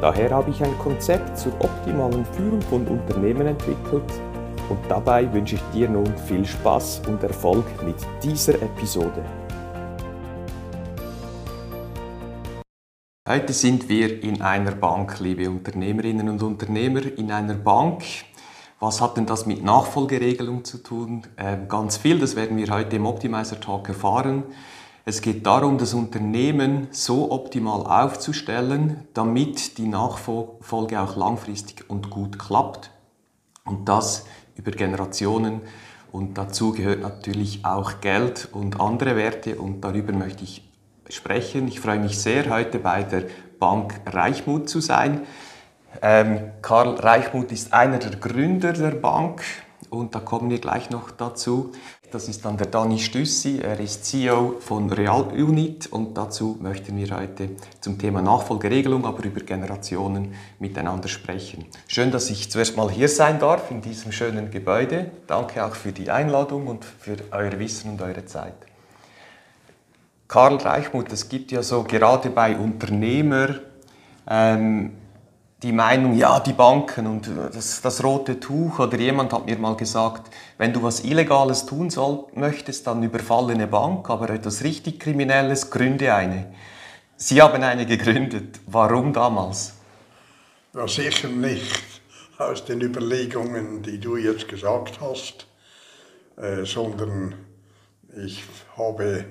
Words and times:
Daher 0.00 0.30
habe 0.30 0.50
ich 0.50 0.62
ein 0.62 0.76
Konzept 0.78 1.38
zur 1.38 1.52
optimalen 1.58 2.26
Führung 2.26 2.60
von 2.60 2.86
Unternehmen 2.86 3.46
entwickelt 3.46 4.04
und 4.68 4.78
dabei 4.90 5.32
wünsche 5.32 5.54
ich 5.54 5.62
dir 5.72 5.88
nun 5.88 6.06
viel 6.28 6.44
Spaß 6.44 7.00
und 7.08 7.22
Erfolg 7.22 7.64
mit 7.82 7.96
dieser 8.22 8.60
Episode. 8.60 9.24
Heute 13.26 13.54
sind 13.54 13.88
wir 13.88 14.22
in 14.22 14.42
einer 14.42 14.72
Bank, 14.72 15.18
liebe 15.20 15.48
Unternehmerinnen 15.48 16.28
und 16.28 16.42
Unternehmer, 16.42 17.00
in 17.16 17.32
einer 17.32 17.54
Bank. 17.54 18.04
Was 18.78 19.00
hat 19.00 19.16
denn 19.16 19.24
das 19.24 19.46
mit 19.46 19.64
Nachfolgeregelung 19.64 20.62
zu 20.64 20.76
tun? 20.76 21.22
Ähm, 21.38 21.68
ganz 21.68 21.96
viel, 21.96 22.18
das 22.18 22.36
werden 22.36 22.58
wir 22.58 22.68
heute 22.68 22.96
im 22.96 23.06
Optimizer 23.06 23.58
Talk 23.58 23.88
erfahren. 23.88 24.44
Es 25.08 25.22
geht 25.22 25.46
darum, 25.46 25.78
das 25.78 25.94
Unternehmen 25.94 26.88
so 26.90 27.30
optimal 27.30 27.86
aufzustellen, 27.86 29.06
damit 29.14 29.78
die 29.78 29.86
Nachfolge 29.86 31.00
auch 31.00 31.14
langfristig 31.14 31.88
und 31.88 32.10
gut 32.10 32.40
klappt. 32.40 32.90
Und 33.64 33.88
das 33.88 34.26
über 34.56 34.72
Generationen. 34.72 35.60
Und 36.10 36.36
dazu 36.36 36.72
gehört 36.72 37.02
natürlich 37.02 37.64
auch 37.64 38.00
Geld 38.00 38.48
und 38.50 38.80
andere 38.80 39.14
Werte. 39.14 39.60
Und 39.60 39.82
darüber 39.82 40.12
möchte 40.12 40.42
ich 40.42 40.68
sprechen. 41.08 41.68
Ich 41.68 41.78
freue 41.78 42.00
mich 42.00 42.18
sehr, 42.18 42.50
heute 42.50 42.80
bei 42.80 43.04
der 43.04 43.26
Bank 43.60 44.00
Reichmut 44.06 44.68
zu 44.68 44.80
sein. 44.80 45.20
Ähm, 46.02 46.50
Karl 46.62 46.96
Reichmut 46.96 47.52
ist 47.52 47.72
einer 47.72 47.98
der 47.98 48.16
Gründer 48.16 48.72
der 48.72 48.90
Bank 48.90 49.44
und 49.88 50.14
da 50.14 50.20
kommen 50.20 50.50
wir 50.50 50.58
gleich 50.58 50.90
noch 50.90 51.10
dazu. 51.10 51.72
Das 52.12 52.28
ist 52.28 52.44
dann 52.44 52.56
der 52.56 52.68
Dani 52.68 53.00
Stüssi, 53.00 53.58
er 53.60 53.80
ist 53.80 54.04
CEO 54.04 54.56
von 54.60 54.90
Real 54.92 55.24
Unit 55.32 55.88
und 55.88 56.16
dazu 56.16 56.56
möchten 56.60 56.96
wir 56.96 57.10
heute 57.16 57.50
zum 57.80 57.98
Thema 57.98 58.22
Nachfolgeregelung, 58.22 59.04
aber 59.04 59.24
über 59.24 59.40
Generationen 59.40 60.34
miteinander 60.60 61.08
sprechen. 61.08 61.64
Schön, 61.88 62.12
dass 62.12 62.30
ich 62.30 62.48
zuerst 62.48 62.76
mal 62.76 62.90
hier 62.92 63.08
sein 63.08 63.40
darf 63.40 63.72
in 63.72 63.82
diesem 63.82 64.12
schönen 64.12 64.52
Gebäude. 64.52 65.10
Danke 65.26 65.64
auch 65.64 65.74
für 65.74 65.90
die 65.90 66.08
Einladung 66.08 66.68
und 66.68 66.84
für 66.84 67.16
euer 67.32 67.58
Wissen 67.58 67.90
und 67.90 68.02
eure 68.02 68.24
Zeit. 68.24 68.54
Karl 70.28 70.56
Reichmuth, 70.56 71.12
es 71.12 71.28
gibt 71.28 71.50
ja 71.50 71.62
so 71.62 71.82
gerade 71.82 72.30
bei 72.30 72.56
Unternehmer 72.56 73.56
ähm, 74.28 74.92
die 75.66 75.72
Meinung, 75.72 76.16
ja, 76.16 76.38
die 76.38 76.52
Banken 76.52 77.08
und 77.08 77.28
das, 77.52 77.80
das, 77.82 78.04
rote 78.04 78.38
Tuch 78.38 78.78
oder 78.78 78.96
jemand 79.00 79.32
hat 79.32 79.46
mir 79.46 79.58
mal 79.58 79.76
gesagt, 79.76 80.32
wenn 80.58 80.72
du 80.72 80.80
was 80.80 81.02
Illegales 81.02 81.66
tun 81.66 81.90
soll, 81.90 82.26
möchtest, 82.34 82.86
dann 82.86 83.02
überfalle 83.02 83.52
eine 83.54 83.66
Bank, 83.66 84.08
aber 84.08 84.30
etwas 84.30 84.62
richtig 84.62 85.00
Kriminelles, 85.00 85.68
gründe 85.68 86.14
eine. 86.14 86.54
Sie 87.16 87.42
haben 87.42 87.64
eine 87.64 87.84
gegründet. 87.84 88.60
Warum 88.68 89.12
damals? 89.12 89.74
Ja, 90.72 90.86
sicher 90.86 91.26
nicht 91.26 91.82
aus 92.38 92.64
den 92.64 92.80
Überlegungen, 92.80 93.82
die 93.82 93.98
du 93.98 94.16
jetzt 94.16 94.46
gesagt 94.46 95.00
hast, 95.00 95.48
äh, 96.36 96.64
sondern 96.64 97.34
ich 98.24 98.44
habe 98.76 99.24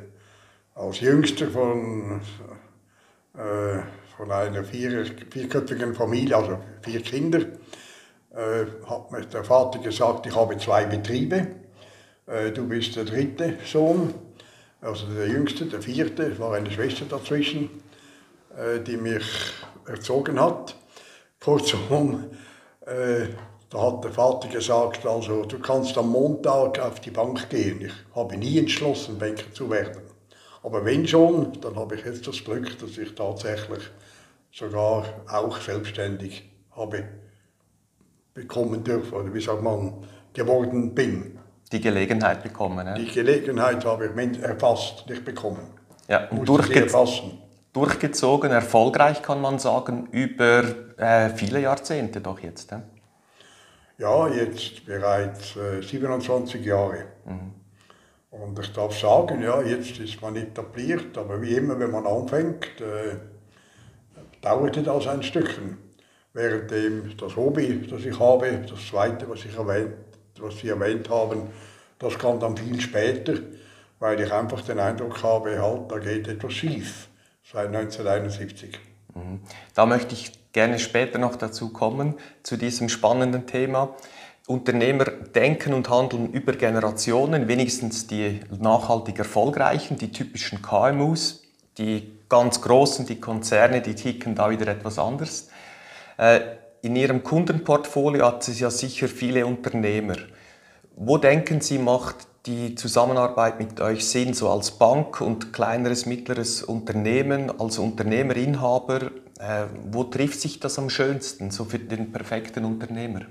als 0.73 0.99
Jüngster 0.99 1.47
von 1.47 2.19
äh, 3.37 3.79
von 4.17 4.31
einer 4.31 4.63
vier, 4.63 5.05
vierköpfigen 5.29 5.93
Familie, 5.93 6.37
also 6.37 6.59
vier 6.81 7.01
Kinder, 7.01 7.39
äh, 8.33 8.65
hat 8.89 9.11
mir 9.11 9.21
der 9.25 9.43
Vater 9.43 9.79
gesagt, 9.79 10.25
ich 10.25 10.35
habe 10.35 10.57
zwei 10.57 10.85
Betriebe. 10.85 11.47
Äh, 12.27 12.51
du 12.51 12.67
bist 12.67 12.95
der 12.95 13.05
dritte 13.05 13.57
Sohn, 13.65 14.13
also 14.81 15.07
der 15.07 15.27
jüngste, 15.27 15.65
der 15.65 15.81
vierte, 15.81 16.23
es 16.23 16.39
war 16.39 16.53
eine 16.53 16.71
Schwester 16.71 17.05
dazwischen, 17.05 17.69
äh, 18.57 18.79
die 18.79 18.97
mich 18.97 19.25
erzogen 19.85 20.39
hat. 20.39 20.75
Kurzum, 21.43 22.25
äh, 22.85 23.27
da 23.69 23.81
hat 23.81 24.03
der 24.03 24.11
Vater 24.11 24.47
gesagt, 24.47 25.05
also 25.05 25.43
du 25.43 25.59
kannst 25.59 25.97
am 25.97 26.09
Montag 26.09 26.79
auf 26.79 26.99
die 27.01 27.11
Bank 27.11 27.49
gehen. 27.49 27.81
Ich 27.81 28.15
habe 28.15 28.37
nie 28.37 28.59
entschlossen, 28.59 29.19
Banker 29.19 29.51
zu 29.53 29.69
werden. 29.69 30.01
Aber 30.63 30.83
wenn 30.83 31.07
schon, 31.07 31.53
dann 31.61 31.75
habe 31.75 31.95
ich 31.95 32.05
jetzt 32.05 32.25
das 32.27 32.43
Glück, 32.43 32.79
dass 32.79 32.97
ich 32.97 33.13
tatsächlich 33.13 33.83
sogar 34.55 35.05
auch 35.27 35.59
selbstständig 35.59 36.49
habe 36.71 37.03
bekommen 38.33 38.83
dürfen, 38.83 39.13
oder 39.13 39.33
wie 39.33 39.41
sagt 39.41 39.61
man, 39.61 40.05
geworden 40.33 40.93
bin. 40.93 41.37
Die 41.71 41.81
Gelegenheit 41.81 42.43
bekommen, 42.43 42.85
ja? 42.85 42.93
Die 42.93 43.07
Gelegenheit 43.07 43.83
habe 43.85 44.07
ich 44.07 44.41
erfasst, 44.41 45.09
nicht 45.09 45.25
bekommen. 45.25 45.67
Ja, 46.07 46.29
und 46.29 46.47
durchge 46.47 46.87
durchgezogen, 47.73 48.51
erfolgreich 48.51 49.21
kann 49.21 49.41
man 49.41 49.59
sagen, 49.59 50.07
über 50.11 50.63
äh, 50.97 51.29
viele 51.29 51.59
Jahrzehnte 51.59 52.21
doch 52.21 52.39
jetzt. 52.39 52.71
Ja, 52.71 52.83
ja 53.97 54.27
jetzt 54.29 54.85
bereits 54.85 55.57
äh, 55.57 55.81
27 55.81 56.63
Jahre. 56.63 57.05
Mhm. 57.25 57.51
Und 58.31 58.59
ich 58.59 58.71
darf 58.71 58.97
sagen, 58.97 59.41
ja, 59.41 59.61
jetzt 59.61 59.97
ist 59.99 60.21
man 60.21 60.35
etabliert, 60.37 61.17
aber 61.17 61.41
wie 61.41 61.55
immer, 61.55 61.77
wenn 61.79 61.91
man 61.91 62.05
anfängt, 62.05 62.79
äh, 62.79 63.17
dauerte 64.45 64.83
das 64.83 65.07
ein 65.07 65.23
Stückchen. 65.23 65.77
Währenddem 66.33 67.17
das 67.17 67.35
Hobby, 67.35 67.87
das 67.89 68.05
ich 68.05 68.19
habe, 68.19 68.63
das 68.69 68.87
zweite, 68.87 69.27
was, 69.27 69.43
ich 69.43 69.57
erwähnt, 69.57 69.95
was 70.39 70.57
Sie 70.57 70.69
erwähnt 70.69 71.09
haben, 71.09 71.47
das 71.97 72.19
kam 72.19 72.39
dann 72.39 72.55
viel 72.55 72.79
später, 72.79 73.33
weil 73.99 74.19
ich 74.19 74.31
einfach 74.31 74.61
den 74.61 74.79
Eindruck 74.79 75.23
habe, 75.23 75.59
halt, 75.59 75.91
da 75.91 75.97
geht 75.97 76.27
etwas 76.27 76.53
schief 76.53 77.07
seit 77.51 77.67
1971. 77.67 78.77
Mhm. 79.15 79.39
Da 79.73 79.85
möchte 79.85 80.13
ich 80.13 80.31
gerne 80.51 80.77
später 80.77 81.17
noch 81.17 81.37
dazu 81.37 81.69
kommen, 81.69 82.15
zu 82.43 82.57
diesem 82.57 82.89
spannenden 82.89 83.47
Thema. 83.47 83.95
Unternehmer 84.45 85.05
denken 85.05 85.73
und 85.73 85.89
handeln 85.89 86.31
über 86.31 86.53
Generationen, 86.53 87.47
wenigstens 87.47 88.05
die 88.05 88.41
nachhaltig 88.51 89.17
erfolgreichen, 89.17 89.97
die 89.97 90.11
typischen 90.11 90.61
KMUs, 90.61 91.41
die 91.79 92.14
ganz 92.29 92.61
Großen, 92.61 93.05
die 93.05 93.19
Konzerne, 93.19 93.81
die 93.81 93.95
ticken 93.95 94.35
da 94.35 94.49
wieder 94.49 94.67
etwas 94.67 94.99
anders. 94.99 95.49
Äh, 96.17 96.41
in 96.81 96.95
Ihrem 96.95 97.23
Kundenportfolio 97.23 98.25
hat 98.25 98.43
Sie 98.43 98.53
ja 98.53 98.69
sicher 98.69 99.07
viele 99.07 99.45
Unternehmer. 99.45 100.17
Wo 100.95 101.17
denken 101.17 101.61
Sie, 101.61 101.77
macht 101.77 102.27
die 102.45 102.75
Zusammenarbeit 102.75 103.59
mit 103.59 103.81
euch 103.81 104.05
Sinn, 104.07 104.33
so 104.33 104.49
als 104.49 104.71
Bank 104.71 105.19
und 105.19 105.51
kleineres, 105.51 106.05
mittleres 106.05 106.61
Unternehmen, 106.63 107.59
als 107.59 107.79
Unternehmerinhaber? 107.79 109.11
Äh, 109.39 109.65
wo 109.89 110.03
trifft 110.03 110.39
sich 110.39 110.59
das 110.59 110.77
am 110.77 110.89
schönsten, 110.89 111.51
so 111.51 111.65
für 111.65 111.79
den 111.79 112.11
perfekten 112.11 112.65
Unternehmer? 112.65 113.21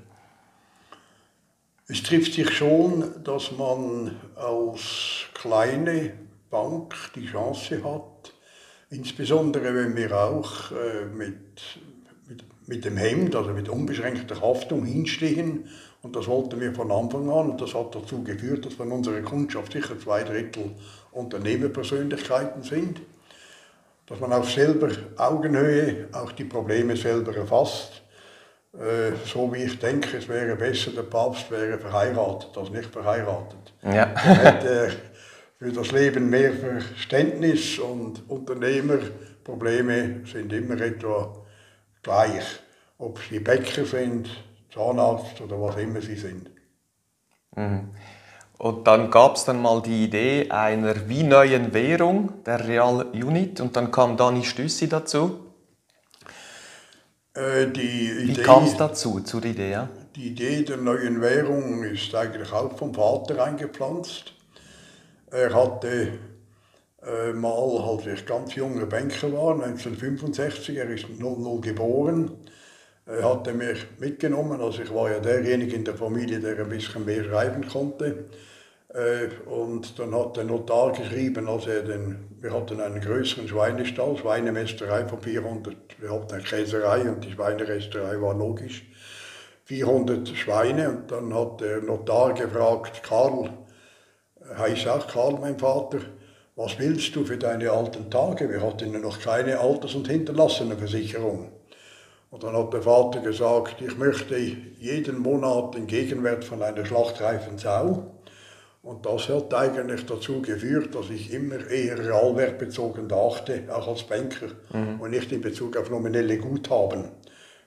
Es 1.86 2.02
trifft 2.02 2.34
sich 2.34 2.50
schon, 2.50 3.22
dass 3.22 3.52
man 3.52 4.16
als 4.36 5.26
kleine 5.34 6.12
Bank 6.50 6.94
die 7.14 7.26
Chance 7.26 7.84
hat, 7.84 8.13
insbesondere 8.90 9.74
wenn 9.74 9.96
wir 9.96 10.16
auch 10.16 10.70
äh, 10.72 11.06
mit, 11.06 11.36
mit, 12.28 12.44
mit 12.66 12.84
dem 12.84 12.96
Hemd, 12.96 13.34
also 13.36 13.50
mit 13.50 13.68
unbeschränkter 13.68 14.40
Haftung 14.40 14.84
hinstehen, 14.84 15.68
und 16.02 16.14
das 16.14 16.26
wollten 16.26 16.60
wir 16.60 16.74
von 16.74 16.92
Anfang 16.92 17.30
an, 17.30 17.50
und 17.50 17.60
das 17.60 17.74
hat 17.74 17.94
dazu 17.94 18.22
geführt, 18.22 18.66
dass 18.66 18.74
von 18.74 18.92
unserer 18.92 19.22
Kundschaft 19.22 19.72
sicher 19.72 19.98
zwei 19.98 20.22
Drittel 20.22 20.72
Unternehmerpersönlichkeiten 21.12 22.62
sind, 22.62 23.00
dass 24.06 24.20
man 24.20 24.32
auf 24.32 24.50
selber 24.50 24.90
Augenhöhe 25.16 26.08
auch 26.12 26.32
die 26.32 26.44
Probleme 26.44 26.96
selber 26.96 27.34
erfasst 27.34 28.04
äh, 28.74 29.12
so 29.24 29.52
wie 29.54 29.64
ich 29.64 29.78
denke, 29.78 30.16
es 30.16 30.28
wäre 30.28 30.56
besser, 30.56 30.90
der 30.90 31.02
Papst 31.02 31.48
wäre 31.50 31.78
verheiratet 31.78 32.50
als 32.56 32.70
nicht 32.70 32.90
verheiratet. 32.90 33.72
Ja. 33.82 34.12
Für 35.64 35.72
das 35.72 35.92
Leben 35.92 36.28
mehr 36.28 36.52
Verständnis 36.52 37.78
und 37.78 38.28
Unternehmerprobleme 38.28 40.20
sind 40.30 40.52
immer 40.52 40.78
etwa 40.78 41.34
gleich, 42.02 42.44
ob 42.98 43.18
sie 43.18 43.38
Bäcker 43.38 43.86
sind, 43.86 44.28
Zahnarzt 44.74 45.40
oder 45.40 45.58
was 45.58 45.78
immer 45.78 46.02
sie 46.02 46.16
sind. 46.16 46.50
Mhm. 47.56 47.88
Und 48.58 48.86
dann 48.86 49.10
gab 49.10 49.36
es 49.36 49.46
dann 49.46 49.62
mal 49.62 49.80
die 49.80 50.04
Idee 50.04 50.50
einer 50.50 51.08
wie 51.08 51.22
neuen 51.22 51.72
Währung, 51.72 52.44
der 52.44 52.68
Real 52.68 53.06
Unit, 53.14 53.62
und 53.62 53.74
dann 53.74 53.90
kam 53.90 54.18
Dani 54.18 54.44
Stüssi 54.44 54.86
dazu. 54.86 55.46
Äh, 57.32 57.68
Wie 57.72 58.34
kam 58.34 58.64
es 58.64 58.76
dazu, 58.76 59.20
zur 59.20 59.42
Idee? 59.46 59.70
Ja? 59.70 59.88
Die 60.14 60.26
Idee 60.26 60.62
der 60.62 60.76
neuen 60.76 61.22
Währung 61.22 61.82
ist 61.84 62.14
eigentlich 62.14 62.52
auch 62.52 62.76
vom 62.76 62.92
Vater 62.92 63.42
eingepflanzt. 63.42 64.33
Er 65.34 65.52
hatte 65.52 66.12
äh, 67.02 67.32
mal, 67.32 67.78
als 67.88 68.06
ich 68.06 68.24
ganz 68.24 68.54
junger 68.54 68.86
Banker 68.86 69.32
war, 69.32 69.54
1965, 69.54 70.76
er 70.76 70.88
ist 70.88 71.08
00 71.10 71.60
geboren, 71.60 72.30
er 73.04 73.28
hatte 73.28 73.52
mich 73.52 73.84
mitgenommen, 73.98 74.60
also 74.60 74.80
ich 74.80 74.94
war 74.94 75.10
ja 75.10 75.18
derjenige 75.18 75.74
in 75.74 75.84
der 75.84 75.96
Familie, 75.96 76.38
der 76.38 76.56
ein 76.60 76.68
bisschen 76.68 77.04
mehr 77.04 77.24
schreiben 77.24 77.66
konnte. 77.66 78.26
Äh, 78.90 79.26
und 79.50 79.98
dann 79.98 80.14
hat 80.14 80.36
der 80.36 80.44
Notar 80.44 80.92
geschrieben, 80.92 81.48
als 81.48 81.66
er 81.66 81.82
den, 81.82 82.28
wir 82.40 82.52
hatten 82.52 82.80
einen 82.80 83.00
größeren 83.00 83.48
Schweinestall, 83.48 84.16
Schweinemästerei 84.16 85.04
von 85.04 85.20
400, 85.20 85.76
wir 85.98 86.12
hatten 86.12 86.32
eine 86.32 86.44
Käserei 86.44 87.10
und 87.10 87.24
die 87.24 87.32
Schweineresterei 87.32 88.20
war 88.22 88.34
logisch, 88.34 88.84
400 89.64 90.28
Schweine. 90.28 90.90
Und 90.90 91.10
dann 91.10 91.34
hat 91.34 91.60
der 91.60 91.82
Notar 91.82 92.34
gefragt, 92.34 93.02
Karl, 93.02 93.50
heißt 94.56 94.88
auch 94.88 95.06
Karl, 95.06 95.38
mein 95.40 95.58
Vater, 95.58 95.98
was 96.56 96.78
willst 96.78 97.14
du 97.16 97.24
für 97.24 97.36
deine 97.36 97.70
alten 97.70 98.10
Tage? 98.10 98.48
Wir 98.48 98.62
hatten 98.62 98.92
ja 98.92 98.98
noch 98.98 99.20
keine 99.20 99.58
Alters- 99.58 99.94
und 99.94 100.08
Hinterlassenenversicherung. 100.08 101.50
Und 102.30 102.42
dann 102.42 102.56
hat 102.56 102.72
der 102.72 102.82
Vater 102.82 103.20
gesagt, 103.20 103.80
ich 103.80 103.96
möchte 103.96 104.36
jeden 104.36 105.18
Monat 105.18 105.74
den 105.74 105.86
Gegenwert 105.86 106.44
von 106.44 106.62
einer 106.62 106.84
schlachtreifen 106.84 107.58
Sau 107.58 108.14
und 108.84 109.06
das 109.06 109.30
hat 109.30 109.54
eigentlich 109.54 110.04
dazu 110.04 110.42
geführt, 110.42 110.94
dass 110.94 111.08
ich 111.08 111.32
immer 111.32 111.70
eher 111.70 111.98
realwertbezogen 111.98 113.08
dachte, 113.08 113.62
auch 113.70 113.88
als 113.88 114.02
Banker, 114.02 114.48
mhm. 114.74 115.00
und 115.00 115.10
nicht 115.10 115.32
in 115.32 115.40
Bezug 115.40 115.78
auf 115.78 115.88
nominelle 115.88 116.36
Guthaben, 116.36 117.08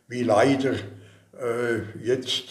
wie 0.08 0.22
leider 0.22 0.74
äh, 0.74 1.80
jetzt 2.04 2.46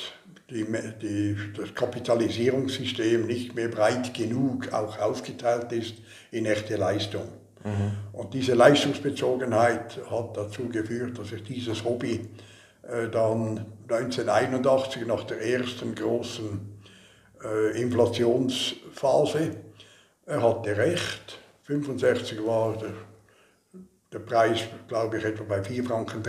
die, 0.51 0.65
die, 1.03 1.37
das 1.57 1.75
Kapitalisierungssystem 1.75 3.27
nicht 3.27 3.55
mehr 3.55 3.69
breit 3.69 4.15
genug 4.15 4.73
auch 4.73 4.99
aufgeteilt 4.99 5.73
ist 5.73 5.95
in 6.31 6.47
echte 6.47 6.77
Leistung. 6.77 7.29
Mhm. 7.65 7.93
Und 8.13 8.33
diese 8.33 8.55
Leistungsbezogenheit 8.55 9.99
hat 10.09 10.37
dazu 10.37 10.69
geführt, 10.69 11.19
dass 11.19 11.33
ich 11.33 11.43
dieses 11.43 11.85
Hobby 11.85 12.29
äh, 12.83 13.09
dann 13.09 13.67
1981 13.89 15.07
nach 15.07 15.25
der 15.25 15.43
ersten 15.43 15.95
großen 15.95 16.61
äh, 17.45 17.81
Inflationsphase. 17.81 19.51
Er 20.27 20.43
hatte 20.43 20.77
recht. 20.77 21.41
65 21.65 22.47
war 22.47 22.77
der, 22.77 22.93
der 24.13 24.19
Preis, 24.21 24.61
glaube 24.87 25.19
ich, 25.19 25.25
etwa 25.25 25.43
bei 25.43 25.61
4,30 25.61 25.83
Franken, 25.83 26.23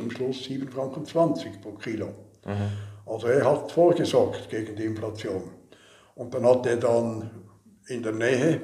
am 0.00 0.10
Schluss 0.10 0.36
7,20 0.44 1.06
Franken 1.06 1.60
pro 1.62 1.72
Kilo. 1.72 2.08
Mhm. 2.44 2.93
Also 3.06 3.26
er 3.26 3.44
hat 3.44 3.72
vorgesorgt 3.72 4.48
gegen 4.48 4.76
die 4.76 4.84
Inflation. 4.84 5.50
Und 6.14 6.32
dann 6.32 6.46
hat 6.46 6.66
er 6.66 6.76
dann 6.76 7.30
in 7.88 8.02
der 8.02 8.12
Nähe, 8.12 8.60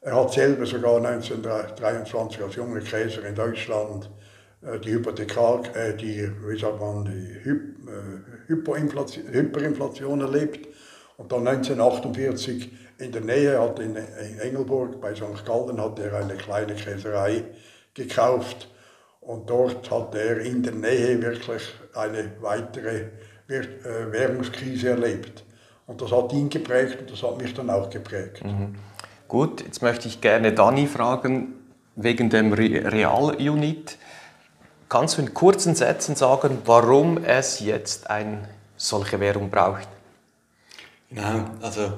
er 0.00 0.14
hat 0.14 0.32
selber 0.32 0.66
sogar 0.66 0.96
1923 0.96 2.42
als 2.42 2.56
junger 2.56 2.80
Käser 2.80 3.24
in 3.24 3.34
Deutschland 3.34 4.10
äh, 4.62 4.78
die 4.78 4.92
Hypothekar, 4.92 5.62
äh, 5.74 5.96
die, 5.96 6.30
wie 6.46 6.58
sagt 6.58 6.80
man, 6.80 7.04
die 7.04 7.44
Hyperinflation, 8.48 9.28
Hyperinflation 9.28 10.20
erlebt 10.20 10.68
und 11.16 11.32
dann 11.32 11.46
1948 11.46 12.72
in 12.98 13.12
der 13.12 13.20
Nähe 13.20 13.60
hat 13.60 13.78
in 13.78 13.96
Engelburg 13.96 15.00
bei 15.00 15.14
St. 15.14 15.44
Gallen 15.44 15.80
hat 15.80 15.98
er 15.98 16.14
eine 16.14 16.34
kleine 16.34 16.74
Käserei 16.74 17.44
gekauft 17.94 18.68
und 19.20 19.50
dort 19.50 19.90
hat 19.90 20.14
er 20.14 20.40
in 20.40 20.62
der 20.62 20.72
Nähe 20.72 21.20
wirklich 21.20 21.62
eine 21.94 22.32
weitere 22.40 23.00
äh, 23.00 23.08
Währungskrise 23.48 24.90
erlebt. 24.90 25.44
Und 25.86 26.00
das 26.02 26.10
hat 26.10 26.32
ihn 26.32 26.48
geprägt 26.48 26.98
und 27.00 27.10
das 27.10 27.22
hat 27.22 27.40
mich 27.40 27.54
dann 27.54 27.70
auch 27.70 27.88
geprägt. 27.90 28.44
Mhm. 28.44 28.74
Gut, 29.28 29.62
jetzt 29.64 29.82
möchte 29.82 30.08
ich 30.08 30.20
gerne 30.20 30.52
Dani 30.52 30.86
fragen, 30.86 31.54
wegen 31.94 32.30
dem 32.30 32.52
Real-Unit. 32.52 33.98
Kannst 34.88 35.18
du 35.18 35.22
in 35.22 35.34
kurzen 35.34 35.74
Sätzen 35.74 36.14
sagen, 36.14 36.58
warum 36.64 37.18
es 37.24 37.60
jetzt 37.60 38.08
eine 38.08 38.48
solche 38.76 39.18
Währung 39.18 39.50
braucht? 39.50 39.88
Genau, 41.10 41.44
also 41.60 41.92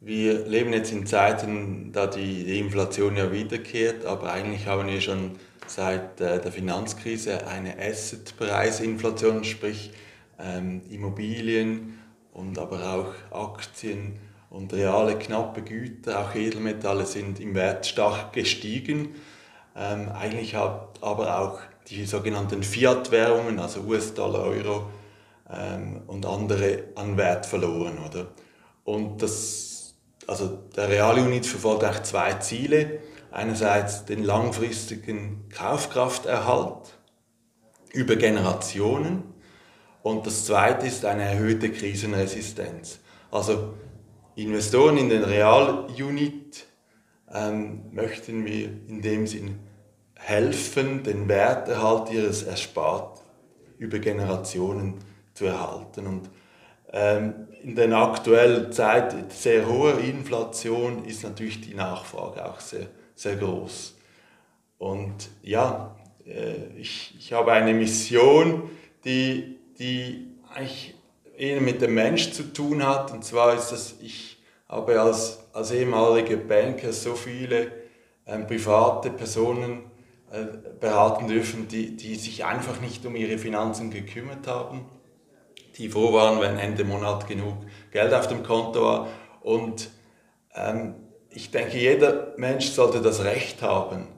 wir 0.00 0.46
leben 0.46 0.72
jetzt 0.72 0.90
in 0.90 1.06
Zeiten, 1.06 1.92
da 1.92 2.06
die, 2.06 2.44
die 2.44 2.58
Inflation 2.58 3.16
ja 3.16 3.30
wiederkehrt, 3.30 4.04
aber 4.04 4.32
eigentlich 4.32 4.66
haben 4.66 4.88
wir 4.88 5.00
schon 5.00 5.32
seit 5.66 6.20
äh, 6.20 6.40
der 6.40 6.50
Finanzkrise 6.50 7.46
eine 7.46 7.76
Assetpreisinflation, 7.78 9.44
sprich 9.44 9.92
ähm, 10.38 10.82
Immobilien 10.90 11.98
und 12.32 12.58
aber 12.58 12.94
auch 12.94 13.54
Aktien 13.54 14.18
und 14.50 14.72
reale 14.72 15.18
knappe 15.18 15.62
Güter, 15.62 16.20
auch 16.20 16.34
Edelmetalle 16.34 17.06
sind 17.06 17.40
im 17.40 17.54
Wert 17.54 17.86
stark 17.86 18.32
gestiegen. 18.32 19.14
Ähm, 19.74 20.10
eigentlich 20.10 20.54
hat 20.54 20.98
aber 21.00 21.38
auch 21.40 21.60
die 21.88 22.04
sogenannten 22.04 22.62
Fiat-Währungen, 22.62 23.58
also 23.58 23.80
US-Dollar, 23.80 24.44
Euro 24.44 24.90
ähm, 25.50 26.02
und 26.06 26.26
andere 26.26 26.84
an 26.94 27.16
Wert 27.16 27.46
verloren. 27.46 27.98
Oder? 28.06 28.28
Und 28.84 29.22
das, 29.22 29.94
also 30.26 30.58
der 30.76 30.88
Realunit 30.88 31.46
verfolgt 31.46 31.84
eigentlich 31.84 32.02
zwei 32.02 32.34
Ziele. 32.34 33.00
Einerseits 33.30 34.04
den 34.04 34.22
langfristigen 34.22 35.48
Kaufkrafterhalt 35.48 36.98
über 37.94 38.16
Generationen 38.16 39.31
und 40.02 40.26
das 40.26 40.44
zweite 40.44 40.86
ist 40.86 41.04
eine 41.04 41.22
erhöhte 41.22 41.70
Krisenresistenz. 41.70 43.00
Also 43.30 43.74
Investoren 44.34 44.96
in 44.96 45.08
den 45.08 45.24
Realunit 45.24 46.66
ähm, 47.32 47.82
möchten 47.92 48.44
wir 48.44 48.68
in 48.88 49.02
dem 49.02 49.26
Sinn 49.26 49.58
helfen, 50.14 51.02
den 51.02 51.28
Werterhalt 51.28 52.10
ihres 52.10 52.42
Erspart 52.42 53.22
über 53.78 53.98
Generationen 53.98 54.94
zu 55.34 55.46
erhalten. 55.46 56.06
Und 56.06 56.30
ähm, 56.92 57.48
in 57.62 57.74
der 57.74 57.92
aktuellen 57.92 58.72
Zeit 58.72 59.32
sehr 59.32 59.68
hoher 59.68 59.98
Inflation 59.98 61.04
ist 61.04 61.22
natürlich 61.22 61.60
die 61.60 61.74
Nachfrage 61.74 62.44
auch 62.44 62.60
sehr, 62.60 62.86
sehr 63.14 63.36
groß. 63.36 63.96
Und 64.78 65.30
ja, 65.42 65.96
äh, 66.26 66.76
ich, 66.76 67.14
ich 67.18 67.32
habe 67.32 67.52
eine 67.52 67.72
Mission, 67.74 68.70
die, 69.04 69.58
die 69.82 70.28
eigentlich 70.54 70.94
eher 71.36 71.60
mit 71.60 71.82
dem 71.82 71.94
Mensch 71.94 72.32
zu 72.32 72.52
tun 72.52 72.86
hat. 72.86 73.10
Und 73.10 73.24
zwar 73.24 73.54
ist 73.54 73.70
das, 73.70 73.96
ich 74.00 74.38
habe 74.68 75.00
als, 75.00 75.40
als 75.52 75.72
ehemaliger 75.72 76.36
Banker 76.36 76.92
so 76.92 77.14
viele 77.14 77.72
ähm, 78.26 78.46
private 78.46 79.10
Personen 79.10 79.90
äh, 80.30 80.44
beraten 80.80 81.28
dürfen, 81.28 81.68
die, 81.68 81.96
die 81.96 82.14
sich 82.14 82.44
einfach 82.44 82.80
nicht 82.80 83.04
um 83.04 83.16
ihre 83.16 83.38
Finanzen 83.38 83.90
gekümmert 83.90 84.46
haben 84.46 84.86
die 85.78 85.88
froh 85.88 86.12
waren, 86.12 86.40
wenn 86.40 86.58
Ende 86.58 86.84
Monat 86.84 87.26
genug 87.26 87.56
Geld 87.90 88.12
auf 88.12 88.26
dem 88.28 88.42
Konto 88.42 88.82
war. 88.82 89.08
Und 89.40 89.90
ähm, 90.54 90.94
ich 91.30 91.50
denke, 91.50 91.78
jeder 91.78 92.34
Mensch 92.36 92.70
sollte 92.70 93.00
das 93.00 93.24
Recht 93.24 93.62
haben, 93.62 94.08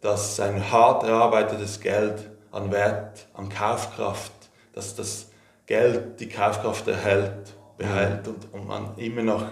dass 0.00 0.36
sein 0.36 0.70
hart 0.70 1.02
erarbeitetes 1.02 1.80
Geld 1.80 2.30
an 2.52 2.70
Wert, 2.70 3.26
an 3.34 3.48
Kaufkraft, 3.48 4.32
dass 4.72 4.94
das 4.94 5.30
Geld 5.66 6.20
die 6.20 6.28
Kaufkraft 6.28 6.88
erhält, 6.88 7.54
behält 7.76 8.26
und, 8.28 8.52
und 8.52 8.66
man 8.66 8.96
immer 8.96 9.22
noch 9.22 9.44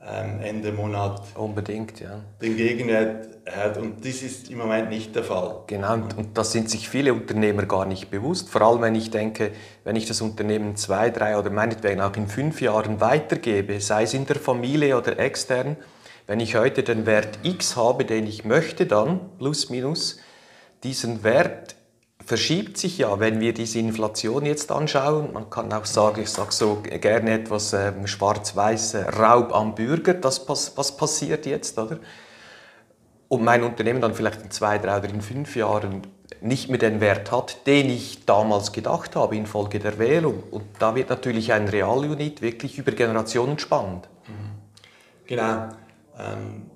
ähm, 0.00 0.40
Ende 0.40 0.72
Monat 0.72 1.22
Unbedingt, 1.34 2.00
ja. 2.00 2.20
den 2.40 2.56
Gegenwert 2.56 3.28
hat. 3.50 3.76
Und 3.78 4.04
das 4.04 4.22
ist 4.22 4.50
im 4.50 4.58
Moment 4.58 4.90
nicht 4.90 5.14
der 5.14 5.24
Fall. 5.24 5.62
Genau, 5.66 5.94
und, 5.94 6.16
und 6.16 6.38
das 6.38 6.52
sind 6.52 6.70
sich 6.70 6.88
viele 6.88 7.12
Unternehmer 7.12 7.66
gar 7.66 7.84
nicht 7.84 8.10
bewusst. 8.10 8.48
Vor 8.48 8.62
allem, 8.62 8.80
wenn 8.82 8.94
ich 8.94 9.10
denke, 9.10 9.52
wenn 9.84 9.96
ich 9.96 10.06
das 10.06 10.20
Unternehmen 10.20 10.76
zwei, 10.76 11.10
drei 11.10 11.36
oder 11.36 11.50
meinetwegen 11.50 12.00
auch 12.00 12.14
in 12.16 12.28
fünf 12.28 12.60
Jahren 12.60 13.00
weitergebe, 13.00 13.80
sei 13.80 14.04
es 14.04 14.14
in 14.14 14.26
der 14.26 14.36
Familie 14.36 14.96
oder 14.96 15.18
extern, 15.18 15.76
wenn 16.26 16.40
ich 16.40 16.56
heute 16.56 16.82
den 16.82 17.06
Wert 17.06 17.38
X 17.42 17.74
habe, 17.74 18.04
den 18.04 18.26
ich 18.26 18.44
möchte, 18.44 18.86
dann 18.86 19.20
plus 19.38 19.70
minus, 19.70 20.20
diesen 20.84 21.24
Wert 21.24 21.74
verschiebt 22.28 22.76
sich 22.76 22.98
ja, 22.98 23.18
wenn 23.20 23.40
wir 23.40 23.54
diese 23.54 23.78
Inflation 23.78 24.44
jetzt 24.44 24.70
anschauen. 24.70 25.32
Man 25.32 25.48
kann 25.48 25.72
auch 25.72 25.86
sagen, 25.86 26.20
ich 26.20 26.28
sage 26.28 26.52
so 26.52 26.82
gerne 26.82 27.32
etwas 27.32 27.72
ähm, 27.72 28.06
schwarz-weiß, 28.06 28.96
Raub 29.18 29.54
am 29.54 29.74
Bürger, 29.74 30.12
das 30.12 30.46
was 30.46 30.96
passiert 30.96 31.46
jetzt, 31.46 31.78
oder? 31.78 31.98
Und 33.28 33.44
mein 33.44 33.62
Unternehmen 33.62 34.02
dann 34.02 34.14
vielleicht 34.14 34.42
in 34.42 34.50
zwei, 34.50 34.76
drei 34.76 34.98
oder 34.98 35.08
in 35.08 35.22
fünf 35.22 35.56
Jahren 35.56 36.02
nicht 36.42 36.68
mehr 36.68 36.78
den 36.78 37.00
Wert 37.00 37.32
hat, 37.32 37.66
den 37.66 37.88
ich 37.88 38.26
damals 38.26 38.72
gedacht 38.72 39.16
habe 39.16 39.34
infolge 39.34 39.78
der 39.78 39.98
Wählung. 39.98 40.42
Und 40.50 40.64
da 40.78 40.94
wird 40.94 41.08
natürlich 41.08 41.50
ein 41.54 41.66
Realunit 41.66 42.42
wirklich 42.42 42.76
über 42.76 42.92
Generationen 42.92 43.58
spannend. 43.58 44.06
Mhm. 44.26 44.50
Genau. 45.26 45.68
Ähm, 46.18 46.70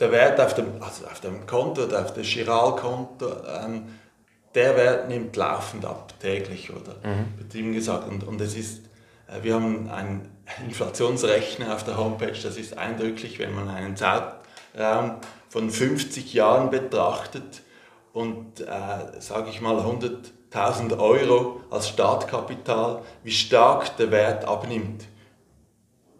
der 0.00 0.10
Wert 0.10 0.40
auf 0.40 0.54
dem, 0.54 0.66
also 0.80 1.04
auf 1.04 1.20
dem 1.20 1.46
Konto, 1.46 1.84
auf 1.84 2.14
dem 2.14 2.22
Giralkonto, 2.22 3.26
ähm, 3.62 3.84
der 4.56 4.76
Wert 4.76 5.08
nimmt 5.08 5.36
laufend 5.36 5.84
ab, 5.84 6.14
täglich, 6.18 6.70
oder? 6.70 6.96
Mhm. 7.04 7.36
Betrieben 7.36 7.72
gesagt. 7.72 8.08
Und, 8.08 8.24
und 8.24 8.40
es 8.40 8.56
ist, 8.56 8.86
äh, 9.28 9.42
wir 9.42 9.54
haben 9.54 9.88
einen 9.90 10.30
Inflationsrechner 10.66 11.72
auf 11.74 11.84
der 11.84 11.96
Homepage, 11.96 12.32
das 12.32 12.56
ist 12.56 12.76
eindrücklich, 12.76 13.38
wenn 13.38 13.54
man 13.54 13.68
einen 13.68 13.96
Zeitraum 13.96 15.18
von 15.48 15.70
50 15.70 16.32
Jahren 16.34 16.70
betrachtet 16.70 17.62
und, 18.12 18.60
äh, 18.60 19.20
sage 19.20 19.50
ich 19.50 19.60
mal, 19.60 19.76
100.000 19.76 20.98
Euro 20.98 21.60
als 21.70 21.88
Startkapital, 21.90 23.02
wie 23.22 23.30
stark 23.30 23.96
der 23.98 24.10
Wert 24.10 24.46
abnimmt. 24.46 25.04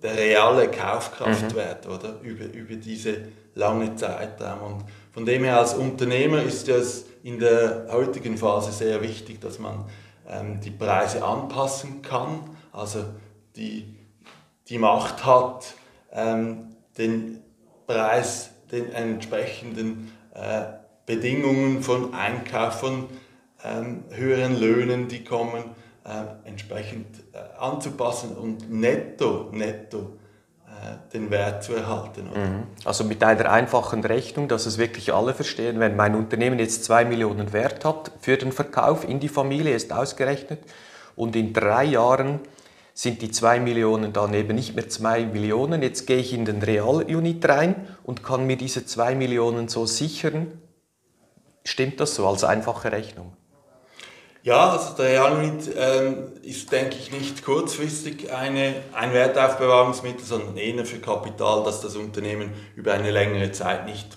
Der 0.02 0.14
reale 0.14 0.70
Kaufkraftwert, 0.70 1.86
mhm. 1.86 1.92
oder? 1.92 2.20
Über, 2.20 2.44
über 2.44 2.76
diese 2.76 3.28
lange 3.54 3.96
Zeitraum. 3.96 4.74
Und 4.74 4.84
von 5.16 5.24
dem 5.24 5.44
her 5.44 5.56
als 5.56 5.72
Unternehmer 5.72 6.42
ist 6.42 6.68
es 6.68 7.06
in 7.22 7.38
der 7.38 7.86
heutigen 7.90 8.36
Phase 8.36 8.70
sehr 8.70 9.00
wichtig, 9.00 9.40
dass 9.40 9.58
man 9.58 9.86
ähm, 10.28 10.60
die 10.60 10.70
Preise 10.70 11.24
anpassen 11.24 12.02
kann, 12.02 12.40
also 12.70 13.02
die, 13.56 13.96
die 14.68 14.76
Macht 14.76 15.24
hat, 15.24 15.72
ähm, 16.12 16.76
den 16.98 17.42
Preis, 17.86 18.50
den 18.70 18.92
entsprechenden 18.92 20.12
äh, 20.34 20.64
Bedingungen 21.06 21.82
von 21.82 22.12
Einkauf, 22.12 22.80
von 22.80 23.08
ähm, 23.64 24.04
höheren 24.10 24.60
Löhnen, 24.60 25.08
die 25.08 25.24
kommen, 25.24 25.64
äh, 26.04 26.46
entsprechend 26.46 27.06
äh, 27.32 27.38
anzupassen 27.58 28.36
und 28.36 28.70
netto, 28.70 29.48
netto 29.50 30.18
den 31.12 31.30
Wert 31.30 31.64
zu 31.64 31.74
erhalten. 31.74 32.30
Mhm. 32.34 32.62
Also 32.84 33.04
mit 33.04 33.22
einer 33.22 33.50
einfachen 33.50 34.04
Rechnung, 34.04 34.48
dass 34.48 34.66
es 34.66 34.78
wirklich 34.78 35.12
alle 35.12 35.34
verstehen, 35.34 35.80
wenn 35.80 35.96
mein 35.96 36.14
Unternehmen 36.14 36.58
jetzt 36.58 36.84
zwei 36.84 37.04
Millionen 37.04 37.52
Wert 37.52 37.84
hat 37.84 38.12
für 38.20 38.36
den 38.36 38.52
Verkauf 38.52 39.08
in 39.08 39.20
die 39.20 39.28
Familie, 39.28 39.74
ist 39.74 39.92
ausgerechnet, 39.92 40.60
und 41.16 41.34
in 41.34 41.52
drei 41.52 41.84
Jahren 41.84 42.40
sind 42.92 43.20
die 43.20 43.30
zwei 43.30 43.60
Millionen 43.60 44.12
dann 44.12 44.32
eben 44.32 44.54
nicht 44.54 44.74
mehr 44.74 44.88
zwei 44.88 45.26
Millionen. 45.26 45.82
Jetzt 45.82 46.06
gehe 46.06 46.16
ich 46.16 46.32
in 46.32 46.44
den 46.44 46.62
Real-Unit 46.62 47.46
rein 47.46 47.86
und 48.04 48.22
kann 48.22 48.46
mir 48.46 48.56
diese 48.56 48.86
zwei 48.86 49.14
Millionen 49.14 49.68
so 49.68 49.84
sichern. 49.84 50.60
Stimmt 51.64 52.00
das 52.00 52.14
so 52.14 52.26
als 52.26 52.42
einfache 52.42 52.92
Rechnung? 52.92 53.32
Ja, 54.46 54.70
also 54.70 54.94
der 54.94 55.06
Realmit 55.06 55.72
ähm, 55.76 56.28
ist, 56.42 56.70
denke 56.70 56.94
ich, 56.94 57.10
nicht 57.10 57.44
kurzfristig 57.44 58.32
eine, 58.32 58.76
ein 58.92 59.12
Wertaufbewahrungsmittel, 59.12 60.24
sondern 60.24 60.56
eher 60.56 60.86
für 60.86 61.00
Kapital, 61.00 61.64
das 61.64 61.80
das 61.80 61.96
Unternehmen 61.96 62.52
über 62.76 62.92
eine 62.92 63.10
längere 63.10 63.50
Zeit 63.50 63.86
nicht 63.86 64.16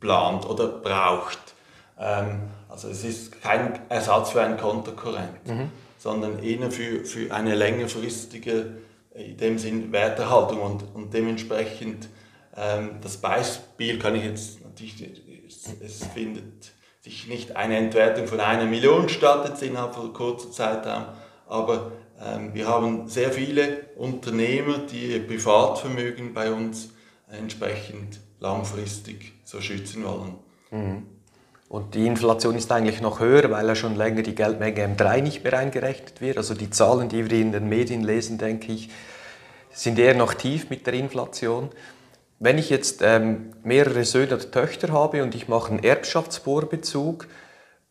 plant 0.00 0.46
oder 0.46 0.66
braucht. 0.66 1.38
Ähm, 1.96 2.40
also 2.68 2.88
es 2.88 3.04
ist 3.04 3.40
kein 3.40 3.78
Ersatz 3.88 4.30
für 4.30 4.42
einen 4.42 4.56
Kontokorrent, 4.56 5.46
mhm. 5.46 5.70
sondern 5.96 6.42
eher 6.42 6.72
für, 6.72 7.04
für 7.04 7.32
eine 7.32 7.54
längerfristige, 7.54 8.78
in 9.14 9.36
dem 9.36 9.58
Sinn, 9.60 9.92
Werterhaltung 9.92 10.60
und, 10.60 10.84
und 10.92 11.14
dementsprechend 11.14 12.08
ähm, 12.56 12.96
das 13.00 13.16
Beispiel 13.18 14.00
kann 14.00 14.16
ich 14.16 14.24
jetzt 14.24 14.60
natürlich, 14.60 15.12
es, 15.46 15.68
es 15.80 16.04
findet 16.08 16.72
sich 17.00 17.28
nicht 17.28 17.56
eine 17.56 17.76
Entwertung 17.76 18.26
von 18.26 18.40
einer 18.40 18.66
Million 18.66 19.08
stattet 19.08 19.60
innerhalb 19.62 19.94
von 19.94 20.12
kurzer 20.12 20.50
Zeitraum, 20.50 21.04
aber 21.46 21.92
ähm, 22.20 22.52
wir 22.54 22.66
haben 22.66 23.08
sehr 23.08 23.32
viele 23.32 23.86
Unternehmer, 23.96 24.78
die 24.78 25.12
ihr 25.12 25.26
Privatvermögen 25.26 26.34
bei 26.34 26.52
uns 26.52 26.90
entsprechend 27.30 28.20
langfristig 28.40 29.32
so 29.44 29.60
schützen 29.60 30.04
wollen. 30.04 30.34
Mhm. 30.70 31.06
Und 31.68 31.94
die 31.94 32.06
Inflation 32.06 32.54
ist 32.54 32.72
eigentlich 32.72 33.02
noch 33.02 33.20
höher, 33.20 33.50
weil 33.50 33.66
ja 33.66 33.74
schon 33.74 33.94
länger 33.94 34.22
die 34.22 34.34
Geldmenge 34.34 34.86
M3 34.86 35.20
nicht 35.20 35.44
mehr 35.44 35.52
eingerechnet 35.58 36.20
wird. 36.22 36.38
Also 36.38 36.54
die 36.54 36.70
Zahlen, 36.70 37.10
die 37.10 37.30
wir 37.30 37.38
in 37.38 37.52
den 37.52 37.68
Medien 37.68 38.02
lesen, 38.02 38.38
denke 38.38 38.72
ich, 38.72 38.88
sind 39.70 39.98
eher 39.98 40.14
noch 40.14 40.32
tief 40.32 40.70
mit 40.70 40.86
der 40.86 40.94
Inflation. 40.94 41.68
Wenn 42.40 42.56
ich 42.56 42.70
jetzt 42.70 43.02
ähm, 43.02 43.52
mehrere 43.64 44.04
Söhne 44.04 44.36
oder 44.36 44.50
Töchter 44.50 44.92
habe 44.92 45.24
und 45.24 45.34
ich 45.34 45.48
mache 45.48 45.70
einen 45.70 45.82
Erbschaftsvorbezug 45.82 47.26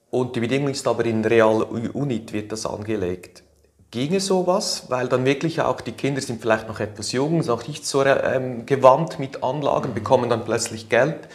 und 0.10 0.36
die 0.38 0.40
Bedingung 0.40 0.70
ist 0.70 0.88
aber 0.88 1.04
in 1.06 1.26
Real 1.26 1.64
Unit 1.64 2.32
wird 2.32 2.54
das 2.54 2.66
angelegt, 2.66 3.44
ginge 3.92 4.22
sowas, 4.22 4.86
weil 4.88 5.10
dann 5.10 5.26
wirklich 5.26 5.60
auch 5.60 5.82
die 5.82 5.92
Kinder 5.92 6.22
sind 6.22 6.42
vielleicht 6.42 6.70
noch 6.70 6.80
etwas 6.80 7.12
jung, 7.12 7.44
sind 7.44 7.52
auch 7.52 7.68
nicht 7.68 7.86
so 7.86 8.06
ähm, 8.06 8.66
gewandt 8.66 9.20
mit 9.20 9.44
Anlagen, 9.44 9.94
bekommen 9.94 10.30
dann 10.30 10.46
plötzlich 10.46 10.88
Geld. 10.88 11.28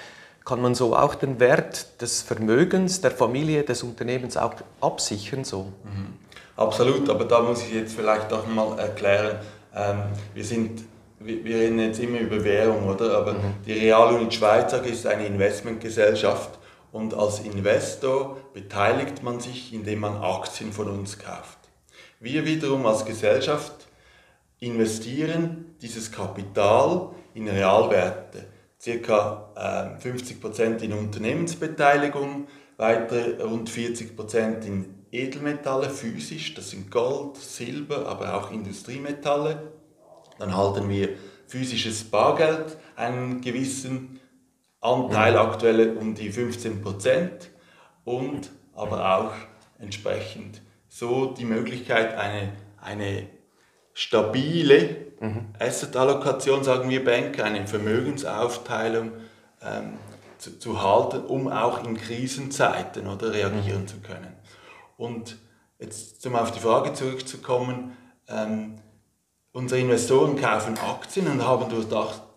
Kann 0.47 0.63
man 0.63 0.75
so 0.75 0.97
auch 0.97 1.15
den 1.15 1.39
Wert 1.39 2.01
des 2.01 2.23
Vermögens 2.23 3.03
der 3.03 3.11
Familie, 3.11 3.63
des 3.63 3.83
Unternehmens 3.83 4.39
auch 4.39 4.55
absichern? 4.81 5.45
So? 5.45 5.73
Mhm. 5.85 6.15
Absolut, 6.57 7.09
aber 7.11 7.27
da 7.27 7.43
muss 7.43 7.63
ich 7.63 7.75
jetzt 7.75 7.95
vielleicht 7.95 8.33
auch 8.33 8.47
mal 8.47 8.79
erklären, 8.79 9.39
ähm, 9.75 10.03
wir 10.35 10.45
sind 10.45 10.83
wir, 11.25 11.45
wir 11.45 11.57
reden 11.57 11.79
jetzt 11.79 12.01
immer 12.01 12.21
über 12.21 12.43
Währung, 12.45 12.89
oder? 12.89 13.17
Aber 13.17 13.35
mhm. 13.35 13.55
die 13.67 13.73
Realunit 13.73 14.35
Schweiz 14.35 14.73
AG 14.75 14.87
ist 14.87 15.07
eine 15.07 15.27
Investmentgesellschaft 15.27 16.59
und 16.93 17.15
als 17.15 17.41
Investor 17.41 18.37
beteiligt 18.53 19.23
man 19.23 19.41
sich, 19.41 19.73
indem 19.73 20.01
man 20.01 20.17
Aktien 20.17 20.73
von 20.73 20.89
uns 20.89 21.19
kauft. 21.19 21.59
Wir 22.21 22.45
wiederum 22.45 22.87
als 22.87 23.05
Gesellschaft 23.05 23.89
investieren 24.61 25.75
dieses 25.81 26.13
Kapital 26.13 27.11
in 27.35 27.49
Realwerte, 27.49 28.47
circa 28.81 29.51
äh, 29.57 30.09
50% 30.09 30.83
in 30.83 30.93
Unternehmensbeteiligung, 30.93 32.47
weitere 32.77 33.43
rund 33.43 33.71
40% 33.71 34.65
in 34.65 35.03
Edelmetalle 35.11 35.91
physisch, 35.91 36.55
das 36.55 36.71
sind 36.71 36.91
Gold, 36.91 37.37
Silber, 37.37 38.07
aber 38.07 38.35
auch 38.35 38.51
Industriemetalle 38.51 39.73
dann 40.39 40.57
halten 40.57 40.89
wir 40.89 41.11
physisches 41.47 42.05
Bargeld 42.05 42.77
einen 42.97 43.41
gewissen 43.41 44.21
Anteil, 44.81 45.37
aktuell 45.37 45.97
um 45.97 46.15
die 46.15 46.31
15 46.31 46.83
Prozent 46.83 47.51
und 48.05 48.51
aber 48.75 49.19
auch 49.19 49.33
entsprechend 49.79 50.63
so 50.89 51.27
die 51.27 51.45
Möglichkeit, 51.45 52.17
eine, 52.17 52.53
eine 52.81 53.29
stabile 53.95 54.97
mhm. 55.21 55.47
Asset-Allokation, 55.59 56.65
sagen 56.65 56.91
wir 56.91 57.05
Banker, 57.05 57.45
eine 57.45 57.67
Vermögensaufteilung 57.67 59.13
ähm, 59.63 59.95
zu, 60.39 60.59
zu, 60.59 60.83
halten, 60.83 61.25
um 61.27 61.49
auch 61.49 61.85
in 61.85 61.97
Krisenzeiten 61.97 63.07
oder 63.07 63.33
reagieren 63.33 63.83
mhm. 63.83 63.89
zu 63.89 64.01
können. 64.01 64.33
Und 64.97 65.37
jetzt 65.79 66.27
um 66.27 66.35
auf 66.37 66.51
die 66.51 66.61
Frage 66.61 66.93
zurückzukommen, 66.93 67.97
ähm, 68.29 68.82
Unsere 69.55 69.83
Investoren 69.83 70.41
kaufen 70.41 70.79
Aktien 70.79 71.27
und 71.27 71.47
haben 71.47 71.69
durch 71.69 71.87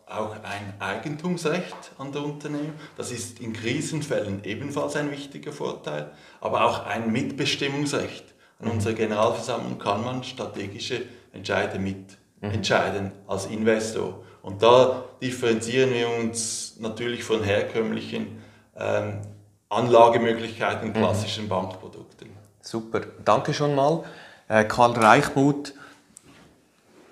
auch 0.06 0.36
ein 0.44 0.74
Eigentumsrecht 0.80 1.92
an 1.98 2.12
der 2.12 2.24
Unternehmen. 2.24 2.74
Das 2.98 3.10
ist 3.10 3.40
in 3.40 3.54
Krisenfällen 3.54 4.44
ebenfalls 4.44 4.98
ein 4.98 5.10
wichtiger 5.12 5.54
Vorteil, 5.54 6.12
aber 6.42 6.66
auch 6.66 6.86
ein 6.86 7.12
Mitbestimmungsrecht. 7.14 8.26
An 8.60 8.70
unserer 8.70 8.94
Generalversammlung 8.94 9.80
kann 9.80 10.04
man 10.04 10.26
strategische 10.26 11.04
Entscheide 11.32 11.80
mitentscheiden 11.80 13.14
als 13.28 13.46
Investor. 13.46 14.22
Und 14.42 14.62
da 14.62 15.06
differenzieren 15.22 15.92
wir 15.94 16.10
uns 16.10 16.76
natürlich 16.80 17.24
von 17.24 17.44
herkömmlichen 17.44 18.44
ähm, 18.76 19.22
Anlagemöglichkeiten, 19.70 20.92
klassischen 20.92 21.46
mhm. 21.46 21.50
Bankprodukten. 21.50 22.30
Super, 22.62 23.02
danke 23.24 23.54
schon 23.54 23.74
mal. 23.74 24.04
Äh, 24.48 24.66
Karl 24.66 24.92
Reichmuth, 24.92 25.74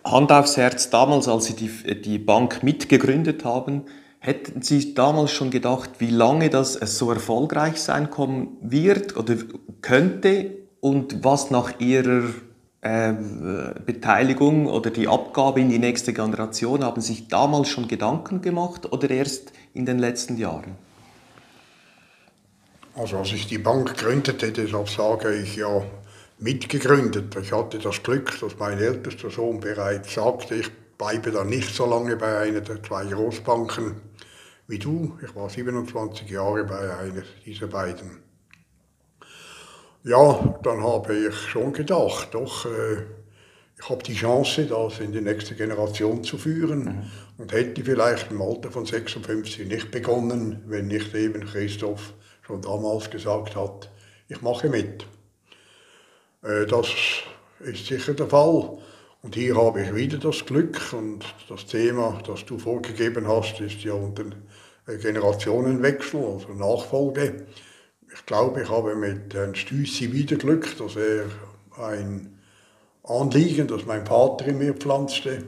Hand 0.03 0.31
aufs 0.31 0.57
Herz, 0.57 0.89
damals, 0.89 1.27
als 1.27 1.45
Sie 1.45 1.55
die, 1.55 2.01
die 2.01 2.19
Bank 2.19 2.63
mitgegründet 2.63 3.45
haben, 3.45 3.83
hätten 4.19 4.61
Sie 4.61 4.93
damals 4.93 5.31
schon 5.31 5.49
gedacht, 5.49 5.91
wie 5.99 6.09
lange 6.09 6.49
das 6.49 6.73
so 6.73 7.11
erfolgreich 7.11 7.81
sein 7.81 8.09
kommen 8.09 8.57
wird 8.61 9.15
oder 9.17 9.35
könnte 9.81 10.51
und 10.81 11.23
was 11.23 11.51
nach 11.51 11.79
Ihrer 11.79 12.23
äh, 12.81 13.13
Beteiligung 13.85 14.67
oder 14.67 14.89
die 14.89 15.07
Abgabe 15.07 15.61
in 15.61 15.69
die 15.69 15.79
nächste 15.79 16.11
Generation, 16.11 16.83
haben 16.83 16.99
Sie 17.01 17.13
sich 17.13 17.27
damals 17.29 17.69
schon 17.69 17.87
Gedanken 17.87 18.41
gemacht 18.41 18.91
oder 18.91 19.09
erst 19.09 19.53
in 19.73 19.85
den 19.85 19.99
letzten 19.99 20.37
Jahren? 20.37 20.75
Also 22.95 23.17
als 23.17 23.31
ich 23.31 23.47
die 23.47 23.57
Bank 23.57 23.97
gründete, 23.97 24.51
deshalb 24.51 24.89
sage 24.89 25.33
ich 25.35 25.55
ja, 25.55 25.81
mitgegründet. 26.39 27.35
Ich 27.35 27.51
hatte 27.51 27.79
das 27.79 28.03
Glück, 28.03 28.39
dass 28.39 28.57
mein 28.57 28.79
ältester 28.79 29.29
Sohn 29.29 29.59
bereits 29.59 30.13
sagte, 30.13 30.55
ich 30.55 30.71
bleibe 30.97 31.31
dann 31.31 31.49
nicht 31.49 31.73
so 31.73 31.85
lange 31.85 32.15
bei 32.15 32.39
einer 32.39 32.61
der 32.61 32.81
zwei 32.83 33.05
Großbanken 33.05 34.01
wie 34.67 34.79
du. 34.79 35.17
Ich 35.23 35.35
war 35.35 35.49
27 35.49 36.29
Jahre 36.29 36.63
bei 36.63 36.97
einer 36.97 37.23
dieser 37.45 37.67
beiden. 37.67 38.23
Ja, 40.03 40.59
dann 40.63 40.83
habe 40.83 41.15
ich 41.15 41.35
schon 41.35 41.71
gedacht, 41.71 42.33
doch, 42.33 42.65
äh, 42.65 43.03
ich 43.79 43.89
habe 43.89 44.03
die 44.03 44.15
Chance, 44.15 44.65
das 44.65 44.99
in 44.99 45.11
die 45.11 45.21
nächste 45.21 45.55
Generation 45.55 46.23
zu 46.23 46.37
führen 46.37 46.83
mhm. 46.83 47.11
und 47.37 47.51
hätte 47.51 47.83
vielleicht 47.83 48.31
im 48.31 48.41
Alter 48.41 48.71
von 48.71 48.85
56 48.85 49.67
nicht 49.67 49.91
begonnen, 49.91 50.63
wenn 50.67 50.87
nicht 50.87 51.13
eben 51.15 51.45
Christoph 51.45 52.13
schon 52.41 52.61
damals 52.61 53.09
gesagt 53.09 53.55
hat, 53.55 53.89
ich 54.27 54.41
mache 54.41 54.69
mit. 54.69 55.05
Äh, 56.43 56.65
das 56.65 56.87
ist 57.59 57.85
sicher 57.85 58.13
der 58.13 58.27
Fall. 58.27 58.77
Und 59.21 59.35
hier 59.35 59.55
habe 59.55 59.81
ich 59.81 59.95
wieder 59.95 60.17
das 60.17 60.45
Glück 60.45 60.91
und 60.91 61.23
das 61.47 61.65
Thema, 61.65 62.21
das 62.27 62.45
du 62.45 62.59
vorgegeben 62.59 63.27
hast, 63.27 63.61
ist 63.61 63.83
ja 63.83 63.93
unter 63.93 64.25
Generationenwechsel, 64.85 66.19
also 66.19 66.49
Nachfolge. 66.53 67.45
Ich 68.13 68.25
glaube, 68.25 68.63
ich 68.63 68.69
habe 68.69 68.95
mit 68.95 69.33
Herrn 69.33 69.55
Stüssi 69.55 70.11
wieder 70.11 70.35
Glück, 70.35 70.77
dass 70.77 70.97
er 70.97 71.25
ein 71.81 72.37
Anliegen, 73.03 73.67
das 73.67 73.85
mein 73.85 74.05
Vater 74.05 74.47
in 74.47 74.57
mir 74.57 74.73
pflanzte, 74.73 75.43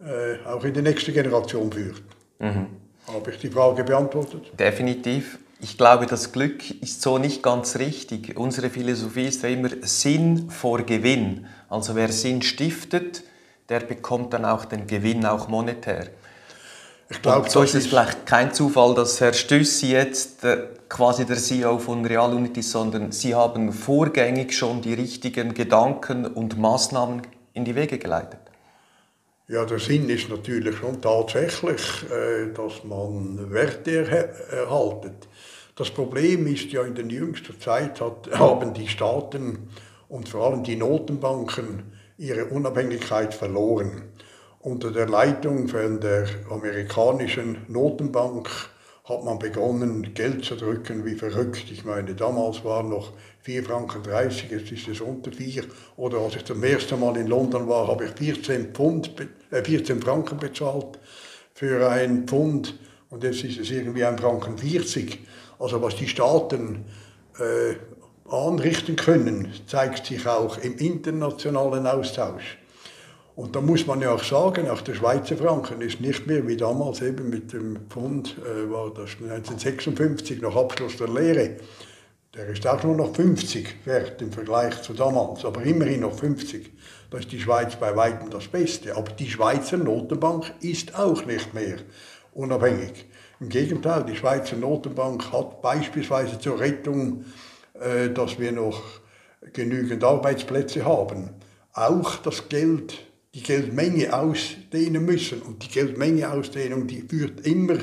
äh, 0.00 0.44
auch 0.46 0.64
in 0.64 0.74
die 0.74 0.82
nächste 0.82 1.12
Generation 1.12 1.72
führt. 1.72 2.02
Mhm. 2.40 2.66
Habe 3.06 3.30
ich 3.30 3.38
die 3.38 3.48
Frage 3.48 3.84
beantwortet? 3.84 4.52
Definitiv. 4.58 5.38
Ich 5.62 5.78
glaube, 5.78 6.06
das 6.06 6.32
Glück 6.32 6.82
ist 6.82 7.02
so 7.02 7.18
nicht 7.18 7.40
ganz 7.40 7.76
richtig. 7.78 8.36
Unsere 8.36 8.68
Philosophie 8.68 9.26
ist 9.26 9.44
ja 9.44 9.48
immer 9.48 9.68
Sinn 9.82 10.50
vor 10.50 10.82
Gewinn. 10.82 11.46
Also 11.68 11.94
wer 11.94 12.08
Sinn 12.10 12.42
stiftet, 12.42 13.22
der 13.68 13.78
bekommt 13.78 14.32
dann 14.32 14.44
auch 14.44 14.64
den 14.64 14.88
Gewinn, 14.88 15.24
auch 15.24 15.46
monetär. 15.46 16.08
Ich 17.08 17.22
glaube, 17.22 17.48
so 17.48 17.62
ist 17.62 17.76
es 17.76 17.86
vielleicht 17.86 18.26
kein 18.26 18.52
Zufall, 18.52 18.96
dass 18.96 19.20
Herr 19.20 19.32
Stüssi 19.34 19.92
jetzt 19.92 20.42
äh, 20.42 20.66
quasi 20.88 21.26
der 21.26 21.36
CEO 21.36 21.78
von 21.78 22.04
Realunity 22.04 22.58
ist, 22.58 22.72
sondern 22.72 23.12
Sie 23.12 23.32
haben 23.32 23.72
vorgängig 23.72 24.58
schon 24.58 24.82
die 24.82 24.94
richtigen 24.94 25.54
Gedanken 25.54 26.26
und 26.26 26.58
Maßnahmen 26.58 27.22
in 27.52 27.64
die 27.64 27.76
Wege 27.76 27.98
geleitet. 27.98 28.40
Ja, 29.46 29.64
der 29.64 29.78
Sinn 29.78 30.08
ist 30.08 30.28
natürlich 30.28 30.76
schon 30.76 31.00
tatsächlich, 31.00 31.82
äh, 32.10 32.52
dass 32.52 32.82
man 32.82 33.52
Werte 33.52 34.32
erhaltet. 34.50 35.28
Das 35.74 35.90
Problem 35.90 36.46
ist 36.46 36.70
ja, 36.70 36.82
in 36.82 36.94
der 36.94 37.06
jüngsten 37.06 37.58
Zeit 37.58 38.00
hat, 38.00 38.28
haben 38.38 38.74
die 38.74 38.88
Staaten 38.88 39.70
und 40.08 40.28
vor 40.28 40.46
allem 40.46 40.64
die 40.64 40.76
Notenbanken 40.76 41.84
ihre 42.18 42.44
Unabhängigkeit 42.46 43.32
verloren. 43.32 44.02
Unter 44.60 44.90
der 44.90 45.08
Leitung 45.08 45.68
von 45.68 45.98
der 45.98 46.26
amerikanischen 46.50 47.64
Notenbank 47.68 48.48
hat 49.04 49.24
man 49.24 49.38
begonnen, 49.38 50.14
Geld 50.14 50.44
zu 50.44 50.56
drücken 50.56 51.04
wie 51.04 51.14
verrückt. 51.14 51.64
Ich 51.72 51.84
meine, 51.84 52.14
damals 52.14 52.62
waren 52.64 52.90
noch 52.90 53.12
4,30 53.44 53.62
Franken, 53.64 54.02
jetzt 54.50 54.70
ist 54.70 54.88
es 54.88 55.00
unter 55.00 55.32
4. 55.32 55.64
Oder 55.96 56.18
als 56.18 56.36
ich 56.36 56.44
zum 56.44 56.62
ersten 56.62 57.00
Mal 57.00 57.16
in 57.16 57.26
London 57.26 57.66
war, 57.66 57.88
habe 57.88 58.04
ich 58.04 58.12
14, 58.12 58.72
Pfund, 58.72 59.10
äh 59.50 59.64
14 59.64 60.00
Franken 60.02 60.38
bezahlt 60.38 60.98
für 61.54 61.90
ein 61.90 62.28
Pfund 62.28 62.78
und 63.10 63.24
jetzt 63.24 63.42
ist 63.42 63.58
es 63.58 63.70
irgendwie 63.70 64.04
1 64.04 64.20
Franken 64.20 64.56
40. 64.56 65.18
Also 65.62 65.80
was 65.80 65.94
die 65.94 66.08
Staaten 66.08 66.84
äh, 67.38 67.76
anrichten 68.28 68.96
können, 68.96 69.52
zeigt 69.68 70.06
sich 70.06 70.26
auch 70.26 70.58
im 70.58 70.76
internationalen 70.76 71.86
Austausch. 71.86 72.58
Und 73.36 73.54
da 73.54 73.60
muss 73.60 73.86
man 73.86 74.00
ja 74.00 74.12
auch 74.12 74.24
sagen, 74.24 74.68
auch 74.68 74.80
der 74.80 74.94
Schweizer 74.94 75.36
Franken 75.36 75.80
ist 75.80 76.00
nicht 76.00 76.26
mehr 76.26 76.48
wie 76.48 76.56
damals 76.56 77.00
eben 77.00 77.30
mit 77.30 77.52
dem 77.52 77.78
Pfund, 77.88 78.36
äh, 78.38 78.68
war 78.72 78.92
das 78.92 79.10
1956 79.20 80.42
nach 80.42 80.56
Abschluss 80.56 80.96
der 80.96 81.08
Lehre. 81.08 81.58
Der 82.34 82.48
ist 82.48 82.66
auch 82.66 82.82
nur 82.82 82.96
noch 82.96 83.14
50 83.14 83.86
wert 83.86 84.20
im 84.20 84.32
Vergleich 84.32 84.82
zu 84.82 84.94
damals, 84.94 85.44
aber 85.44 85.62
immerhin 85.62 86.00
noch 86.00 86.18
50. 86.18 86.72
Da 87.08 87.18
ist 87.18 87.30
die 87.30 87.40
Schweiz 87.40 87.76
bei 87.76 87.94
weitem 87.94 88.30
das 88.30 88.48
Beste. 88.48 88.96
Aber 88.96 89.12
die 89.12 89.30
Schweizer 89.30 89.76
Notenbank 89.76 90.54
ist 90.60 90.98
auch 90.98 91.24
nicht 91.24 91.54
mehr 91.54 91.76
unabhängig. 92.34 93.06
Im 93.42 93.48
Gegenteil, 93.48 94.04
die 94.04 94.14
Schweizer 94.14 94.54
Notenbank 94.54 95.32
hat 95.32 95.62
beispielsweise 95.62 96.38
zur 96.38 96.60
Rettung, 96.60 97.24
äh, 97.74 98.08
dass 98.08 98.38
wir 98.38 98.52
noch 98.52 98.80
genügend 99.52 100.04
Arbeitsplätze 100.04 100.84
haben, 100.84 101.30
auch 101.72 102.18
das 102.18 102.48
Geld 102.48 103.04
die 103.34 103.42
Geldmenge 103.42 104.16
ausdehnen 104.16 105.04
müssen. 105.04 105.42
Und 105.42 105.64
die 105.64 105.70
Geldmengeausdehnung, 105.70 106.86
die 106.86 107.02
führt 107.02 107.44
immer 107.44 107.78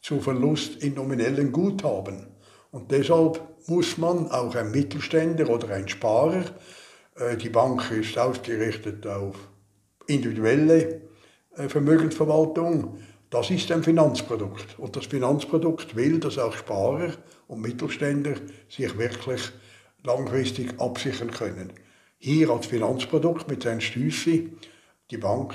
zu 0.00 0.20
Verlust 0.20 0.84
in 0.84 0.94
nominellen 0.94 1.50
Guthaben. 1.50 2.28
Und 2.70 2.92
deshalb 2.92 3.42
muss 3.66 3.98
man 3.98 4.30
auch 4.30 4.54
ein 4.54 4.70
Mittelständler 4.70 5.50
oder 5.50 5.74
ein 5.74 5.88
Sparer, 5.88 6.44
äh, 7.16 7.36
die 7.36 7.48
Bank 7.48 7.90
ist 7.90 8.16
ausgerichtet 8.16 9.04
auf 9.08 9.34
individuelle 10.06 11.00
äh, 11.56 11.68
Vermögensverwaltung, 11.68 13.00
das 13.32 13.50
ist 13.50 13.72
ein 13.72 13.82
Finanzprodukt. 13.82 14.78
Und 14.78 14.94
das 14.94 15.06
Finanzprodukt 15.06 15.96
will, 15.96 16.20
dass 16.20 16.38
auch 16.38 16.52
Sparer 16.52 17.14
und 17.48 17.62
Mittelständler 17.62 18.36
sich 18.68 18.96
wirklich 18.98 19.40
langfristig 20.04 20.78
absichern 20.78 21.30
können. 21.30 21.72
Hier 22.18 22.50
als 22.50 22.66
Finanzprodukt 22.66 23.48
mit 23.48 23.62
seinen 23.62 23.80
Stüssi 23.80 24.52
die 25.10 25.16
Bank 25.16 25.54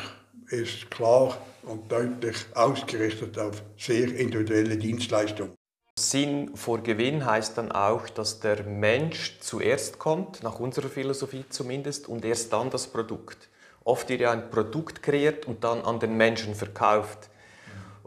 ist 0.49 0.89
klar 0.89 1.37
und 1.63 1.91
deutlich 1.91 2.37
ausgerichtet 2.55 3.37
auf 3.37 3.61
sehr 3.77 4.13
individuelle 4.15 4.77
Dienstleistungen. 4.77 5.53
Sinn 5.99 6.55
vor 6.55 6.79
Gewinn 6.79 7.25
heißt 7.25 7.59
dann 7.59 7.71
auch, 7.71 8.09
dass 8.09 8.39
der 8.39 8.63
Mensch 8.63 9.37
zuerst 9.39 9.99
kommt, 9.99 10.41
nach 10.41 10.59
unserer 10.59 10.89
Philosophie 10.89 11.45
zumindest, 11.49 12.07
und 12.07 12.25
erst 12.25 12.53
dann 12.53 12.69
das 12.69 12.87
Produkt. 12.87 13.49
Oft 13.83 14.09
wird 14.09 14.21
ja 14.21 14.31
ein 14.31 14.49
Produkt 14.49 15.03
kreiert 15.03 15.45
und 15.45 15.63
dann 15.63 15.81
an 15.81 15.99
den 15.99 16.17
Menschen 16.17 16.55
verkauft. 16.55 17.29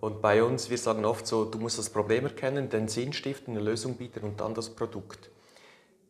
Und 0.00 0.22
bei 0.22 0.42
uns, 0.42 0.70
wir 0.70 0.78
sagen 0.78 1.04
oft 1.04 1.26
so, 1.26 1.44
du 1.44 1.58
musst 1.58 1.78
das 1.78 1.90
Problem 1.90 2.24
erkennen, 2.24 2.70
den 2.70 2.88
Sinn 2.88 3.12
stiften, 3.12 3.54
eine 3.54 3.64
Lösung 3.64 3.96
bieten 3.96 4.24
und 4.24 4.40
dann 4.40 4.54
das 4.54 4.70
Produkt. 4.70 5.30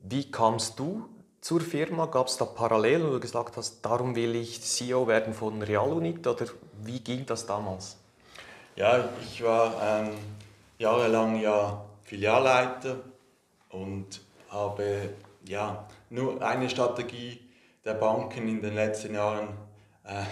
Wie 0.02 0.30
kamst 0.30 0.78
du 0.78 1.08
zur 1.40 1.60
Firma? 1.60 2.06
Gab 2.06 2.28
es 2.28 2.36
da 2.36 2.44
parallel, 2.44 3.04
wo 3.04 3.10
du 3.12 3.20
gesagt 3.20 3.56
hast, 3.56 3.82
darum 3.82 4.14
will 4.14 4.36
ich 4.36 4.62
CEO 4.62 5.08
werden 5.08 5.34
von 5.34 5.60
Realunit 5.62 6.26
oder 6.26 6.46
wie 6.82 7.00
ging 7.00 7.26
das 7.26 7.46
damals? 7.46 7.96
Ja, 8.76 9.08
ich 9.20 9.42
war 9.42 9.74
ähm, 9.82 10.10
jahrelang 10.78 11.40
ja 11.40 11.84
Filialleiter 12.04 12.96
und 13.70 14.20
habe 14.50 15.10
ja 15.46 15.86
nur 16.10 16.40
eine 16.40 16.70
Strategie 16.70 17.40
der 17.84 17.94
Banken 17.94 18.48
in 18.48 18.62
den 18.62 18.74
letzten 18.74 19.14
Jahren 19.14 19.48
äh, 20.04 20.24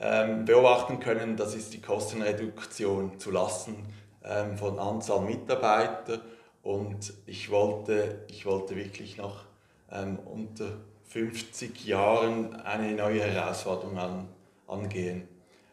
beobachten 0.00 0.98
können, 0.98 1.36
das 1.36 1.54
ist 1.54 1.74
die 1.74 1.82
Kostenreduktion 1.82 3.18
zu 3.18 3.30
lassen 3.30 3.86
äh, 4.22 4.56
von 4.56 4.78
Anzahl 4.78 5.20
Mitarbeiter 5.20 6.20
und 6.62 7.12
ich 7.26 7.50
wollte, 7.50 8.24
ich 8.28 8.46
wollte 8.46 8.76
wirklich 8.76 9.16
noch 9.16 9.44
ähm, 9.90 10.18
unter 10.18 10.72
50 11.08 11.84
Jahren 11.86 12.54
eine 12.54 12.92
neue 12.92 13.22
Herausforderung 13.22 13.98
an, 13.98 14.28
angehen. 14.68 15.26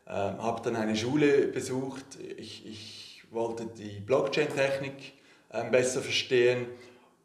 Ähm, 0.07 0.41
habe 0.41 0.61
dann 0.61 0.75
eine 0.75 0.95
Schule 0.95 1.47
besucht. 1.47 2.05
Ich, 2.37 2.65
ich 2.65 3.23
wollte 3.31 3.65
die 3.65 3.99
Blockchain-Technik 3.99 5.13
ähm, 5.51 5.71
besser 5.71 6.01
verstehen 6.01 6.65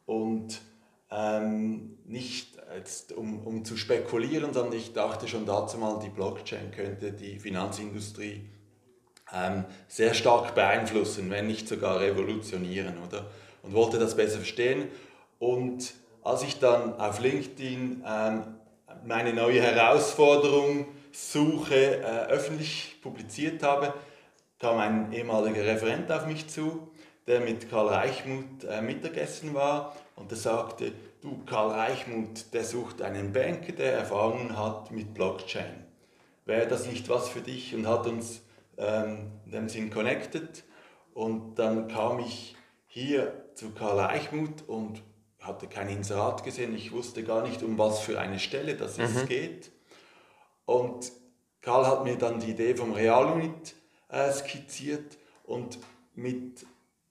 und 0.05 0.61
ähm, 1.09 1.97
nicht 2.05 2.52
jetzt, 2.75 3.11
um, 3.11 3.45
um 3.45 3.65
zu 3.65 3.77
spekulieren, 3.77 4.53
sondern 4.53 4.73
ich 4.77 4.93
dachte 4.93 5.27
schon 5.27 5.45
dazu 5.45 5.77
mal, 5.77 5.99
die 5.99 6.09
Blockchain 6.09 6.71
könnte 6.71 7.11
die 7.11 7.39
Finanzindustrie 7.39 8.49
ähm, 9.33 9.65
sehr 9.87 10.13
stark 10.13 10.55
beeinflussen, 10.55 11.29
wenn 11.29 11.47
nicht 11.47 11.67
sogar 11.67 11.99
revolutionieren, 11.99 12.95
oder? 13.07 13.27
Und 13.61 13.73
wollte 13.73 13.97
das 13.97 14.15
besser 14.15 14.37
verstehen 14.37 14.89
und 15.39 15.93
als 16.23 16.43
ich 16.43 16.59
dann 16.59 16.99
auf 16.99 17.19
LinkedIn 17.19 18.03
ähm, 18.07 18.43
meine 19.05 19.33
neue 19.33 19.61
Herausforderung 19.61 20.87
Suche 21.11 21.97
äh, 21.97 22.27
öffentlich 22.27 22.97
publiziert 23.01 23.61
habe, 23.61 23.93
kam 24.59 24.77
ein 24.77 25.11
ehemaliger 25.11 25.65
Referent 25.65 26.11
auf 26.11 26.25
mich 26.25 26.47
zu, 26.47 26.87
der 27.27 27.41
mit 27.41 27.69
Karl 27.69 27.87
Reichmuth 27.89 28.63
äh, 28.63 28.81
Mittagessen 28.81 29.53
war 29.53 29.95
und 30.15 30.31
der 30.31 30.37
sagte, 30.37 30.93
du 31.23 31.41
Karl 31.45 31.71
Reichmuth, 31.71 32.53
der 32.53 32.65
sucht 32.65 33.01
einen 33.01 33.31
Banker, 33.31 33.71
der 33.71 33.93
Erfahrungen 33.93 34.57
hat 34.57 34.91
mit 34.91 35.13
Blockchain. 35.13 35.85
Wäre 36.45 36.67
das 36.67 36.85
nicht 36.85 37.07
was 37.07 37.29
für 37.29 37.39
dich? 37.39 37.73
Und 37.73 37.87
hat 37.87 38.05
uns 38.05 38.41
ähm, 38.77 39.31
in 39.45 39.51
dem 39.51 39.69
Sinn 39.69 39.89
connected 39.89 40.63
und 41.13 41.55
dann 41.55 41.87
kam 41.87 42.19
ich 42.19 42.55
hier 42.87 43.45
zu 43.55 43.71
Karl 43.71 43.99
Reichmuth 43.99 44.67
und 44.67 45.01
hatte 45.39 45.67
kein 45.67 45.89
Inserat 45.89 46.43
gesehen, 46.43 46.75
ich 46.75 46.91
wusste 46.91 47.23
gar 47.23 47.47
nicht, 47.47 47.63
um 47.63 47.77
was 47.77 47.99
für 47.99 48.19
eine 48.19 48.39
Stelle 48.39 48.75
das 48.75 48.97
mhm. 48.97 49.03
es 49.03 49.25
geht. 49.27 49.71
Und 50.65 51.11
Karl 51.61 51.85
hat 51.85 52.03
mir 52.03 52.17
dann 52.17 52.39
die 52.39 52.51
Idee 52.51 52.75
vom 52.75 52.93
Realunit 52.93 53.75
äh, 54.09 54.31
skizziert 54.31 55.17
und 55.43 55.79
mit 56.15 56.65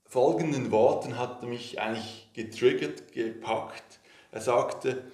folgenden 0.05 0.70
Worten 0.70 1.18
hat 1.18 1.42
er 1.42 1.48
mich 1.48 1.81
eigentlich 1.81 2.31
getriggert, 2.35 3.12
gepackt. 3.12 4.01
Er 4.33 4.40
sagte, 4.40 5.05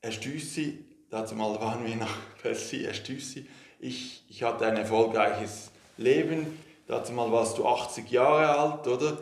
Herr 0.00 0.12
Stüssi, 0.12 0.84
dazu 1.10 1.34
mal 1.34 1.60
waren 1.60 1.84
wir 1.84 1.96
nach 1.96 2.16
Percy, 2.40 2.78
Herr 2.84 2.94
Stüssi, 2.94 3.46
ich, 3.78 4.24
ich 4.30 4.42
hatte 4.42 4.66
ein 4.66 4.78
erfolgreiches 4.78 5.70
Leben, 5.98 6.58
dazu 6.86 7.12
mal 7.12 7.30
warst 7.30 7.58
du 7.58 7.66
80 7.66 8.10
Jahre 8.10 8.58
alt, 8.58 8.86
oder? 8.86 9.18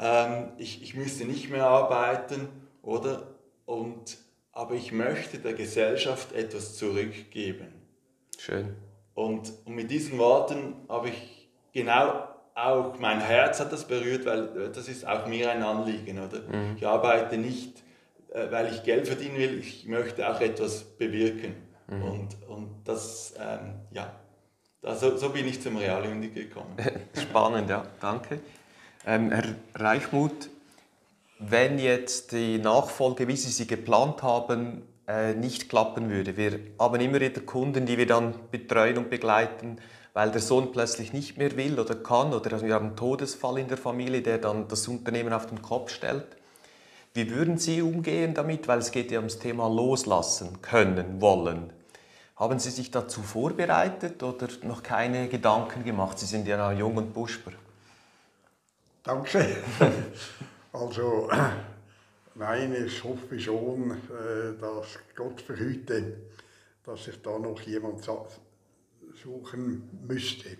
ähm, 0.00 0.48
ich, 0.56 0.82
ich 0.82 0.94
müsste 0.94 1.24
nicht 1.24 1.50
mehr 1.50 1.66
arbeiten, 1.66 2.48
oder? 2.82 3.22
Und, 3.66 4.16
aber 4.52 4.74
ich 4.74 4.92
möchte 4.92 5.38
der 5.38 5.52
Gesellschaft 5.52 6.32
etwas 6.32 6.76
zurückgeben. 6.76 7.68
Schön. 8.38 8.74
Und, 9.14 9.52
und 9.66 9.74
mit 9.74 9.90
diesen 9.90 10.18
Worten 10.18 10.74
habe 10.88 11.10
ich 11.10 11.50
genau 11.72 12.26
auch 12.54 12.98
mein 12.98 13.20
Herz 13.20 13.60
hat 13.60 13.72
das 13.72 13.86
berührt, 13.86 14.26
weil 14.26 14.70
das 14.70 14.88
ist 14.88 15.06
auch 15.06 15.26
mir 15.26 15.50
ein 15.50 15.62
Anliegen, 15.62 16.18
oder? 16.18 16.40
Mhm. 16.40 16.76
Ich 16.76 16.86
arbeite 16.86 17.38
nicht, 17.38 17.82
weil 18.50 18.72
ich 18.72 18.82
Geld 18.82 19.08
verdienen 19.08 19.36
will, 19.36 19.58
ich 19.58 19.86
möchte 19.86 20.28
auch 20.28 20.40
etwas 20.40 20.84
bewirken. 20.84 21.54
Mhm. 21.88 22.02
Und, 22.02 22.28
und 22.48 22.68
das, 22.84 23.34
ähm, 23.38 23.74
ja, 23.90 24.12
das, 24.82 25.00
so, 25.00 25.28
bin 25.30 25.46
ich 25.46 25.60
zum 25.60 25.76
Realuni 25.76 26.28
gekommen. 26.28 26.76
Spannend, 27.20 27.68
ja, 27.68 27.84
danke. 28.00 28.40
Ähm, 29.06 29.30
Herr 29.30 29.54
Reichmuth, 29.74 30.48
wenn 31.38 31.78
jetzt 31.78 32.32
die 32.32 32.58
Nachfolge, 32.58 33.26
wie 33.26 33.36
Sie 33.36 33.50
sie 33.50 33.66
geplant 33.66 34.22
haben, 34.22 34.82
äh, 35.08 35.34
nicht 35.34 35.68
klappen 35.68 36.10
würde. 36.10 36.36
Wir 36.36 36.60
haben 36.78 37.00
immer 37.00 37.20
wieder 37.20 37.40
Kunden, 37.40 37.86
die 37.86 37.98
wir 37.98 38.06
dann 38.06 38.34
betreuen 38.50 38.98
und 38.98 39.10
begleiten, 39.10 39.78
weil 40.12 40.30
der 40.30 40.40
Sohn 40.40 40.70
plötzlich 40.72 41.12
nicht 41.12 41.36
mehr 41.36 41.56
will 41.56 41.80
oder 41.80 41.94
kann 41.96 42.32
oder 42.32 42.62
wir 42.62 42.74
haben 42.74 42.88
einen 42.88 42.96
Todesfall 42.96 43.58
in 43.58 43.68
der 43.68 43.76
Familie, 43.76 44.22
der 44.22 44.38
dann 44.38 44.68
das 44.68 44.86
Unternehmen 44.86 45.32
auf 45.32 45.46
den 45.46 45.62
Kopf 45.62 45.90
stellt. 45.90 46.26
Wie 47.12 47.30
würden 47.30 47.58
Sie 47.58 47.82
umgehen 47.82 48.34
damit? 48.34 48.68
Weil 48.68 48.78
es 48.78 48.92
geht 48.92 49.10
ja 49.10 49.18
ums 49.18 49.38
Thema 49.38 49.68
Loslassen 49.68 50.62
können, 50.62 51.20
wollen. 51.20 51.72
Haben 52.36 52.58
Sie 52.58 52.70
sich 52.70 52.90
dazu 52.90 53.22
vorbereitet 53.22 54.22
oder 54.22 54.48
noch 54.62 54.82
keine 54.82 55.28
Gedanken 55.28 55.84
gemacht? 55.84 56.18
Sie 56.18 56.26
sind 56.26 56.46
ja 56.46 56.56
noch 56.56 56.78
jung 56.78 56.96
und 56.96 57.12
buschbar. 57.12 57.54
Danke. 59.02 59.56
Also, 60.72 61.28
nein, 62.36 62.72
ich 62.86 63.02
hoffe 63.02 63.40
schon, 63.40 63.90
äh, 63.90 64.56
dass 64.60 65.00
Gott 65.16 65.40
verhüte, 65.40 66.16
dass 66.84 67.06
sich 67.06 67.20
da 67.22 67.40
noch 67.40 67.60
jemand 67.62 68.08
suchen 69.20 70.04
müsste. 70.06 70.58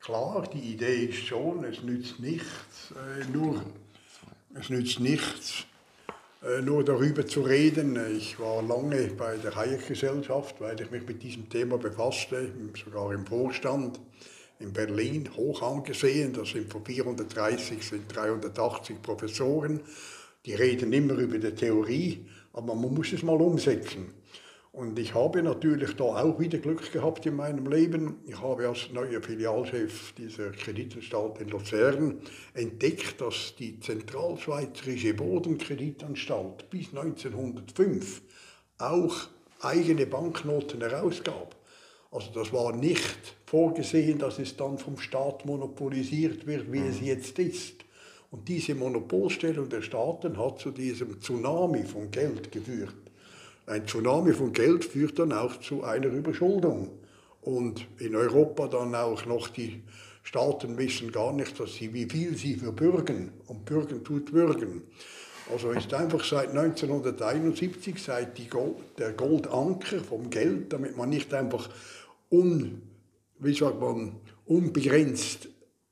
Klar, 0.00 0.48
die 0.50 0.72
Idee 0.72 1.04
ist 1.04 1.26
schon, 1.26 1.64
es 1.64 1.82
nützt 1.82 2.18
nichts, 2.18 2.92
äh, 2.92 3.30
nur, 3.30 3.62
es 4.54 4.70
nützt 4.70 5.00
nichts, 5.00 5.66
nur 6.64 6.84
darüber 6.84 7.26
zu 7.26 7.42
reden. 7.42 7.98
Ich 8.16 8.38
war 8.40 8.62
lange 8.62 9.08
bei 9.16 9.36
der 9.36 9.54
Hayek-Gesellschaft, 9.54 10.60
weil 10.60 10.80
ich 10.80 10.90
mich 10.90 11.06
mit 11.06 11.22
diesem 11.22 11.48
Thema 11.48 11.78
befasste, 11.78 12.50
sogar 12.84 13.12
im 13.12 13.24
Vorstand 13.26 14.00
in 14.58 14.72
Berlin 14.72 15.28
hoch 15.36 15.62
angesehen. 15.62 16.32
Das 16.32 16.50
sind 16.50 16.70
von 16.70 16.84
430 16.84 17.82
sind 17.82 18.14
380 18.14 19.02
Professoren. 19.02 19.80
Die 20.44 20.54
reden 20.54 20.92
immer 20.92 21.14
über 21.14 21.38
die 21.38 21.54
Theorie, 21.54 22.26
aber 22.52 22.74
man 22.74 22.92
muss 22.92 23.12
es 23.12 23.22
mal 23.22 23.40
umsetzen. 23.40 24.12
Und 24.72 24.98
ich 24.98 25.14
habe 25.14 25.42
natürlich 25.42 25.96
da 25.96 26.04
auch 26.04 26.40
wieder 26.40 26.56
Glück 26.56 26.92
gehabt 26.92 27.26
in 27.26 27.36
meinem 27.36 27.66
Leben. 27.66 28.20
Ich 28.26 28.40
habe 28.40 28.66
als 28.66 28.90
neuer 28.90 29.20
Filialchef 29.20 30.14
dieser 30.14 30.50
Kreditanstalt 30.50 31.42
in 31.42 31.48
Luzern 31.48 32.22
entdeckt, 32.54 33.20
dass 33.20 33.54
die 33.58 33.78
Zentralschweizerische 33.80 35.12
Bodenkreditanstalt 35.12 36.70
bis 36.70 36.88
1905 36.88 38.22
auch 38.78 39.14
eigene 39.60 40.06
Banknoten 40.06 40.80
herausgab. 40.80 41.54
Also 42.10 42.30
das 42.32 42.50
war 42.54 42.74
nicht 42.74 43.36
vorgesehen, 43.44 44.18
dass 44.18 44.38
es 44.38 44.56
dann 44.56 44.78
vom 44.78 44.96
Staat 44.98 45.44
monopolisiert 45.44 46.46
wird, 46.46 46.72
wie 46.72 46.78
es 46.78 47.02
mhm. 47.02 47.06
jetzt 47.08 47.38
ist. 47.38 47.84
Und 48.30 48.48
diese 48.48 48.74
Monopolstellung 48.74 49.68
der 49.68 49.82
Staaten 49.82 50.38
hat 50.38 50.60
zu 50.60 50.70
diesem 50.70 51.20
Tsunami 51.20 51.84
von 51.84 52.10
Geld 52.10 52.50
geführt. 52.50 53.01
Ein 53.66 53.86
Tsunami 53.86 54.32
von 54.32 54.52
Geld 54.52 54.84
führt 54.84 55.18
dann 55.18 55.32
auch 55.32 55.60
zu 55.60 55.84
einer 55.84 56.06
Überschuldung. 56.06 56.90
Und 57.42 57.86
in 57.98 58.14
Europa 58.16 58.68
dann 58.68 58.94
auch 58.94 59.24
noch 59.26 59.48
die 59.48 59.82
Staaten 60.22 60.78
wissen 60.78 61.10
gar 61.10 61.32
nicht, 61.32 61.58
dass 61.58 61.74
sie, 61.74 61.92
wie 61.92 62.08
viel 62.08 62.36
sie 62.36 62.54
für 62.54 62.72
Bürgen 62.72 63.32
und 63.46 63.64
Bürgen 63.64 64.04
tut 64.04 64.32
Bürgen. 64.32 64.82
Also 65.52 65.72
ist 65.72 65.92
einfach 65.92 66.24
seit 66.24 66.50
1971, 66.50 68.00
seit 68.00 68.48
Gold, 68.48 68.76
der 68.98 69.12
Goldanker 69.12 69.98
vom 69.98 70.30
Geld, 70.30 70.72
damit 70.72 70.96
man 70.96 71.10
nicht 71.10 71.34
einfach 71.34 71.68
un, 72.30 72.82
wie 73.40 73.54
sagt 73.54 73.80
man, 73.80 74.16
unbegrenzt 74.46 75.48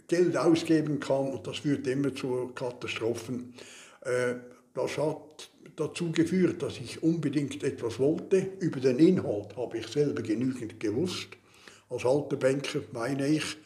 Geld 0.06 0.36
ausgeben 0.36 1.00
kann 1.00 1.28
und 1.28 1.46
das 1.46 1.58
führt 1.58 1.86
immer 1.86 2.14
zu 2.14 2.52
Katastrophen. 2.54 3.54
Äh, 4.02 4.36
das 4.74 4.96
hat 4.98 5.50
dazu 5.76 6.12
geführt, 6.12 6.62
dass 6.62 6.78
ich 6.78 7.02
unbedingt 7.02 7.62
etwas 7.62 7.98
wollte. 7.98 8.46
Über 8.60 8.80
den 8.80 8.98
Inhalt 8.98 9.56
habe 9.56 9.78
ich 9.78 9.86
selber 9.88 10.22
genügend 10.22 10.78
gewusst, 10.80 11.28
als 11.88 12.04
alter 12.04 12.36
Banker 12.36 12.80
meine 12.92 13.26
ich. 13.26 13.56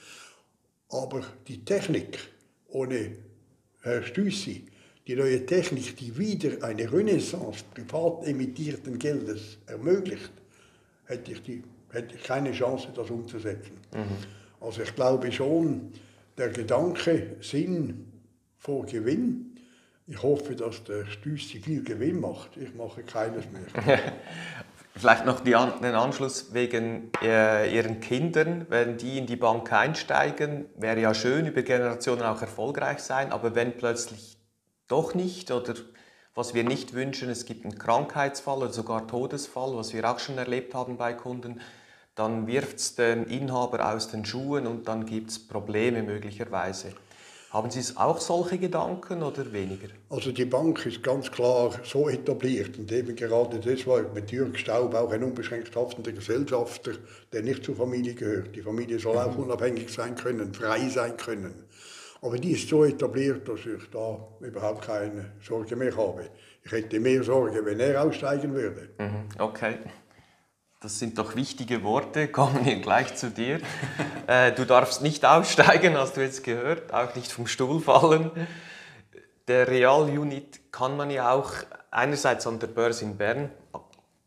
Aber 0.89 1.23
die 1.49 1.65
Technik, 1.65 2.19
ohne 2.69 3.17
Herr 3.83 4.03
Stüssi, 4.03 4.67
die 5.07 5.17
neue 5.17 5.45
Technik, 5.45 5.97
die 5.97 6.17
wieder 6.17 6.63
eine 6.63 6.91
Renaissance 6.91 7.65
privat 7.75 8.27
emittierten 8.27 8.99
Geldes 8.99 9.59
ermöglicht, 9.67 10.33
hätte 11.07 11.33
ich 11.33 11.43
die 11.43 11.63
hätte 11.95 12.17
ich 12.17 12.23
keine 12.23 12.53
Chance, 12.53 12.89
das 12.95 13.11
umzusetzen. 13.11 13.79
Mhm. 13.93 14.17
Also 14.61 14.83
ich 14.83 14.95
glaube 14.95 15.31
schon, 15.33 15.93
der 16.37 16.49
Gedanke 16.51 17.37
Sinn 17.41 18.07
vor 18.59 18.85
Gewinn, 18.87 19.54
ich 20.07 20.23
hoffe, 20.23 20.55
dass 20.55 20.85
der 20.85 21.07
Stüssi 21.07 21.61
viel 21.61 21.83
Gewinn 21.83 22.21
macht. 22.21 22.57
Ich 22.57 22.75
mache 22.75 23.03
keines 23.03 23.45
mehr. 23.51 23.99
Vielleicht 24.97 25.27
noch 25.27 25.41
den 25.41 25.57
Anschluss 25.57 26.55
wegen 26.55 27.11
äh, 27.21 27.75
Ihren 27.75 28.01
Kindern. 28.01 28.67
Wenn 28.69 28.97
die 28.97 29.19
in 29.19 29.27
die 29.27 29.37
Bank 29.37 29.73
einsteigen, 29.73 30.67
wäre 30.77 31.01
ja 31.01 31.15
schön, 31.15 31.47
über 31.47 31.63
Generationen 31.63 32.23
auch 32.23 32.41
erfolgreich 32.41 33.01
sein. 33.01 33.33
Aber 33.33 33.57
wenn 33.57 33.77
plötzlich 33.77 34.37
doch 34.87 35.15
nicht 35.15 35.51
oder 35.51 35.75
was 36.35 36.55
wir 36.55 36.65
nicht 36.65 36.95
wünschen, 36.95 37.29
es 37.29 37.45
gibt 37.45 37.65
einen 37.65 37.79
Krankheitsfall 37.79 38.59
oder 38.59 38.73
sogar 38.73 39.09
Todesfall, 39.09 39.75
was 39.77 39.93
wir 39.93 40.09
auch 40.09 40.19
schon 40.19 40.39
erlebt 40.39 40.75
haben 40.75 40.97
bei 40.97 41.13
Kunden, 41.13 41.61
dann 42.15 42.47
wirft 42.47 42.77
es 42.77 42.95
den 42.95 43.25
Inhaber 43.25 43.93
aus 43.93 44.09
den 44.09 44.25
Schuhen 44.25 44.67
und 44.67 44.87
dann 44.87 45.07
gibt 45.07 45.31
es 45.31 45.45
Probleme 45.45 46.03
möglicherweise. 46.03 46.93
Haben 47.55 47.71
Sie 47.71 47.97
auch 47.97 48.21
solche 48.21 48.59
Gedanken 48.59 49.23
oder 49.23 49.53
weniger? 49.53 49.87
Also 50.11 50.33
die 50.33 50.45
Bank 50.45 50.85
ist 50.87 51.05
ganz 51.05 51.31
klar 51.31 51.71
so 51.85 52.09
etabliert 52.09 52.77
und 52.77 52.91
eben 52.91 53.15
gerade 53.15 53.61
deshalb 53.61 54.13
mit 54.13 54.33
Jürg 54.33 54.59
Staub 54.59 54.93
auch 54.93 55.13
ein 55.13 55.23
unbeschränkt 55.23 55.77
haftender 55.77 56.11
Gesellschafter, 56.11 56.95
der 57.33 57.43
nicht 57.43 57.65
zur 57.65 57.77
Familie 57.77 58.15
gehört. 58.15 58.57
Die 58.57 58.61
Familie 58.61 58.99
soll 58.99 59.19
auch 59.19 59.37
mhm. 59.37 59.45
unabhängig 59.45 59.89
sein 59.89 60.17
können, 60.17 60.53
frei 60.53 60.89
sein 60.89 61.17
können. 61.17 61.55
Aber 62.23 62.39
die 62.39 62.55
ist 62.55 62.69
so 62.69 62.85
etabliert, 62.85 63.49
dass 63.49 63.61
ich 63.61 63.89
da 63.93 64.19
überhaupt 64.41 64.85
keine 64.85 65.27
Sorge 65.41 65.77
mehr 65.77 65.97
habe. 65.97 66.25
Ich 66.65 66.73
hätte 66.73 66.99
mehr 66.99 67.23
Sorge, 67.23 67.65
wenn 67.65 67.79
er 67.79 68.03
aussteigen 68.03 68.53
würde. 68.53 68.89
Mhm. 68.99 69.29
Okay. 69.39 69.77
Das 70.85 70.99
sind 70.99 71.17
doch 71.17 71.35
wichtige 71.35 71.83
Worte, 71.83 72.29
kommen 72.29 72.67
wir 72.67 72.77
gleich 72.77 73.17
zu 73.17 73.31
dir. 73.31 73.59
Äh, 74.27 74.53
du 74.53 74.67
darfst 74.67 75.01
nicht 75.01 75.25
aussteigen, 75.25 75.97
hast 75.97 76.19
du 76.19 76.21
jetzt 76.21 76.45
gehört, 76.45 76.93
auch 76.93 77.15
nicht 77.15 77.33
vom 77.33 77.47
Stuhl 77.47 77.81
fallen. 77.81 78.31
Der 79.49 79.67
Real-Unit 79.67 80.71
kann 80.71 80.99
man 80.99 81.11
ja 81.11 81.33
auch 81.33 81.53
einerseits 81.91 82.47
an 82.47 82.59
der 82.59 82.67
Börse 82.67 83.07
in 83.07 83.17
Bern 83.17 83.51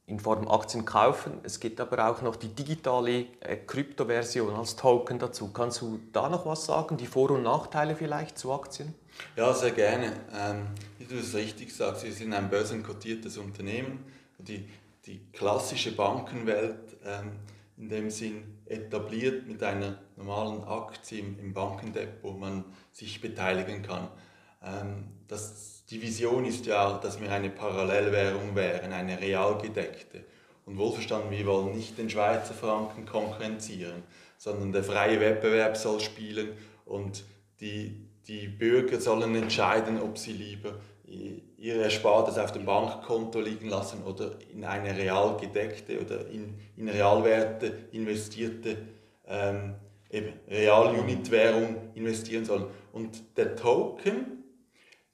in 0.07 0.19
Form 0.19 0.47
Aktien 0.47 0.83
kaufen. 0.83 1.33
Es 1.43 1.59
gibt 1.59 1.79
aber 1.79 2.09
auch 2.09 2.23
noch 2.23 2.35
die 2.35 2.49
digitale 2.49 3.27
äh, 3.39 3.57
Kryptoversion 3.57 4.55
als 4.55 4.75
Token 4.75 5.19
dazu. 5.19 5.49
Kannst 5.53 5.81
du 5.81 5.99
da 6.11 6.27
noch 6.27 6.47
was 6.47 6.65
sagen, 6.65 6.97
die 6.97 7.05
Vor- 7.05 7.29
und 7.29 7.43
Nachteile 7.43 7.95
vielleicht 7.95 8.39
zu 8.39 8.51
Aktien? 8.51 8.95
Ja, 9.35 9.53
sehr 9.53 9.71
gerne. 9.71 10.11
Ähm, 10.35 10.65
wie 10.97 11.05
du 11.05 11.19
es 11.19 11.35
richtig 11.35 11.75
sagst, 11.75 12.03
wir 12.03 12.13
sind 12.13 12.33
ein 12.33 12.49
börsenkotiertes 12.49 13.37
Unternehmen. 13.37 14.03
Die 14.39 14.67
die 15.07 15.31
klassische 15.31 15.95
Bankenwelt 15.95 16.97
ähm, 17.05 17.31
in 17.77 17.89
dem 17.89 18.09
Sinn 18.09 18.59
etabliert 18.65 19.47
mit 19.47 19.63
einer 19.63 19.99
normalen 20.17 20.63
Aktie 20.63 21.19
im, 21.19 21.39
im 21.39 21.53
Bankendepot, 21.53 22.21
wo 22.21 22.31
man 22.31 22.65
sich 22.91 23.21
beteiligen 23.21 23.81
kann. 23.81 24.09
Ähm, 24.63 25.05
das, 25.27 25.85
die 25.89 26.01
Vision 26.01 26.45
ist 26.45 26.65
ja, 26.65 26.97
dass 26.97 27.21
wir 27.21 27.31
eine 27.31 27.49
Parallelwährung 27.49 28.55
wären, 28.55 28.91
eine 28.91 29.19
real 29.19 29.57
gedeckte. 29.57 30.23
Und 30.65 30.77
wohlverstanden, 30.77 31.31
wir 31.31 31.45
wollen 31.45 31.75
nicht 31.75 31.97
den 31.97 32.09
Schweizer 32.09 32.53
Franken 32.53 33.05
konkurrenzieren, 33.05 34.03
sondern 34.37 34.73
der 34.73 34.83
freie 34.83 35.19
Wettbewerb 35.21 35.77
soll 35.77 36.01
spielen 36.01 36.49
und 36.83 37.23
die, 37.61 38.05
die 38.27 38.47
Bürger 38.47 38.99
sollen 38.99 39.33
entscheiden, 39.35 40.01
ob 40.01 40.17
sie 40.17 40.33
lieber 40.33 40.73
ihr 41.57 41.81
Erspartes 41.81 42.37
auf 42.37 42.51
dem 42.51 42.65
Bankkonto 42.65 43.41
liegen 43.41 43.69
lassen 43.69 44.03
oder 44.03 44.37
in 44.53 44.63
eine 44.63 44.95
real 44.95 45.37
gedeckte 45.37 45.99
oder 45.99 46.27
in, 46.27 46.53
in 46.75 46.87
Realwerte 46.87 47.73
investierte 47.91 48.77
ähm, 49.27 49.75
Real-Unit-Währung 50.47 51.93
investieren 51.95 52.45
sollen. 52.45 52.67
Und 52.93 53.37
der 53.37 53.55
Token 53.55 54.43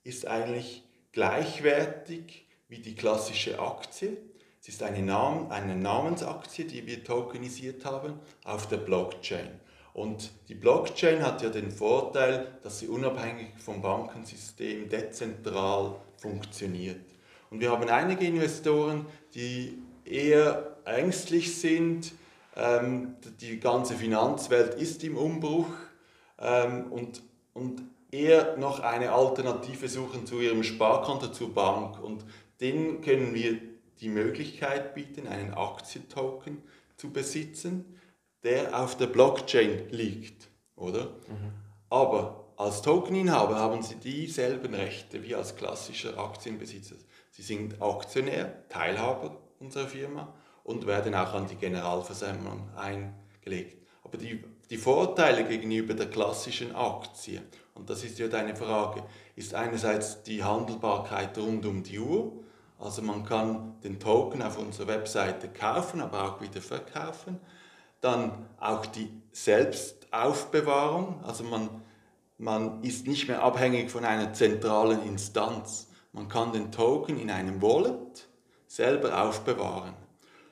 ist 0.03 0.27
eigentlich 0.27 0.83
gleichwertig 1.11 2.47
wie 2.67 2.79
die 2.79 2.95
klassische 2.95 3.59
Aktie. 3.59 4.17
Es 4.61 4.67
ist 4.69 4.83
eine, 4.83 5.01
Namen, 5.01 5.51
eine 5.51 5.75
Namensaktie, 5.75 6.65
die 6.65 6.85
wir 6.85 7.03
tokenisiert 7.03 7.85
haben 7.85 8.19
auf 8.43 8.67
der 8.67 8.77
Blockchain. 8.77 9.59
Und 9.93 10.31
die 10.49 10.55
Blockchain 10.55 11.21
hat 11.21 11.41
ja 11.43 11.49
den 11.49 11.71
Vorteil, 11.71 12.47
dass 12.63 12.79
sie 12.79 12.87
unabhängig 12.87 13.49
vom 13.57 13.81
Bankensystem 13.81 14.89
dezentral 14.89 15.95
funktioniert. 16.17 17.05
Und 17.51 17.59
wir 17.59 17.71
haben 17.71 17.87
einige 17.87 18.25
Investoren, 18.25 19.05
die 19.35 19.77
eher 20.03 20.77
ängstlich 20.85 21.59
sind. 21.59 22.13
Ähm, 22.55 23.15
die 23.39 23.59
ganze 23.59 23.93
Finanzwelt 23.95 24.73
ist 24.75 25.03
im 25.03 25.17
Umbruch 25.17 25.69
ähm, 26.39 26.91
und, 26.91 27.21
und 27.53 27.83
eher 28.11 28.57
noch 28.57 28.79
eine 28.79 29.11
Alternative 29.11 29.87
suchen 29.87 30.25
zu 30.25 30.39
ihrem 30.39 30.63
Sparkonto 30.63 31.27
zur 31.27 31.53
Bank. 31.53 32.01
Und 32.01 32.25
denen 32.61 33.01
können 33.01 33.33
wir 33.35 33.59
die 34.01 34.09
Möglichkeit 34.09 34.95
bieten, 34.95 35.27
einen 35.27 35.53
Aktientoken 35.53 36.63
zu 36.97 37.11
besitzen, 37.11 37.99
der 38.43 38.79
auf 38.79 38.97
der 38.97 39.07
Blockchain 39.07 39.89
liegt, 39.89 40.49
oder? 40.75 41.05
Mhm. 41.27 41.53
Aber 41.89 42.43
als 42.57 42.81
Tokeninhaber 42.81 43.55
haben 43.55 43.81
sie 43.81 43.95
dieselben 43.95 44.73
Rechte 44.73 45.23
wie 45.23 45.35
als 45.35 45.55
klassischer 45.55 46.17
Aktienbesitzer. 46.17 46.95
Sie 47.31 47.41
sind 47.41 47.81
Aktionär, 47.81 48.67
Teilhaber 48.69 49.41
unserer 49.59 49.87
Firma 49.87 50.33
und 50.63 50.85
werden 50.85 51.15
auch 51.15 51.33
an 51.33 51.47
die 51.47 51.55
Generalversammlung 51.55 52.69
eingelegt. 52.75 53.87
Aber 54.03 54.17
die, 54.17 54.43
die 54.69 54.77
Vorteile 54.77 55.45
gegenüber 55.45 55.93
der 55.93 56.09
klassischen 56.09 56.75
Aktie, 56.75 57.41
und 57.73 57.89
das 57.89 58.03
ist 58.03 58.19
ja 58.19 58.27
deine 58.27 58.55
Frage, 58.55 59.03
ist 59.35 59.55
einerseits 59.55 60.23
die 60.23 60.43
Handelbarkeit 60.43 61.37
rund 61.37 61.65
um 61.65 61.81
die 61.81 61.99
Uhr. 61.99 62.43
Also 62.77 63.01
man 63.01 63.25
kann 63.25 63.79
den 63.83 63.99
Token 63.99 64.43
auf 64.43 64.59
unserer 64.59 64.87
Webseite 64.87 65.49
kaufen, 65.49 66.01
aber 66.01 66.23
auch 66.23 66.41
wieder 66.41 66.61
verkaufen. 66.61 67.39
Dann 68.03 68.33
auch 68.59 68.85
die 68.85 69.09
Selbstaufbewahrung, 69.31 71.23
also 71.23 71.45
man, 71.45 71.69
man 72.37 72.83
ist 72.83 73.07
nicht 73.07 73.29
mehr 73.29 73.41
abhängig 73.41 73.89
von 73.89 74.03
einer 74.03 74.33
zentralen 74.33 75.01
Instanz. 75.07 75.87
Man 76.11 76.27
kann 76.27 76.51
den 76.51 76.69
Token 76.69 77.17
in 77.17 77.31
einem 77.31 77.61
Wallet 77.61 78.27
selber 78.67 79.23
aufbewahren. 79.23 79.93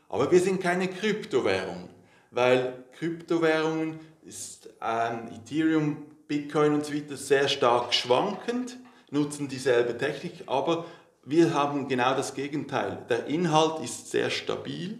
Aber 0.07 0.31
wir 0.31 0.39
sind 0.39 0.61
keine 0.61 0.87
Kryptowährung, 0.87 1.89
weil 2.31 2.85
Kryptowährungen 2.93 3.99
ist 4.23 4.69
ähm, 4.81 5.27
Ethereum, 5.35 6.05
Bitcoin 6.29 6.75
und 6.75 6.85
so 6.85 6.93
weiter 6.93 7.17
sehr 7.17 7.49
stark 7.49 7.93
schwankend, 7.93 8.77
nutzen 9.09 9.49
dieselbe 9.49 9.97
Technik, 9.97 10.43
aber 10.47 10.85
wir 11.25 11.53
haben 11.53 11.89
genau 11.89 12.15
das 12.15 12.33
Gegenteil. 12.33 13.05
Der 13.09 13.25
Inhalt 13.25 13.83
ist 13.83 14.09
sehr 14.09 14.29
stabil 14.29 14.99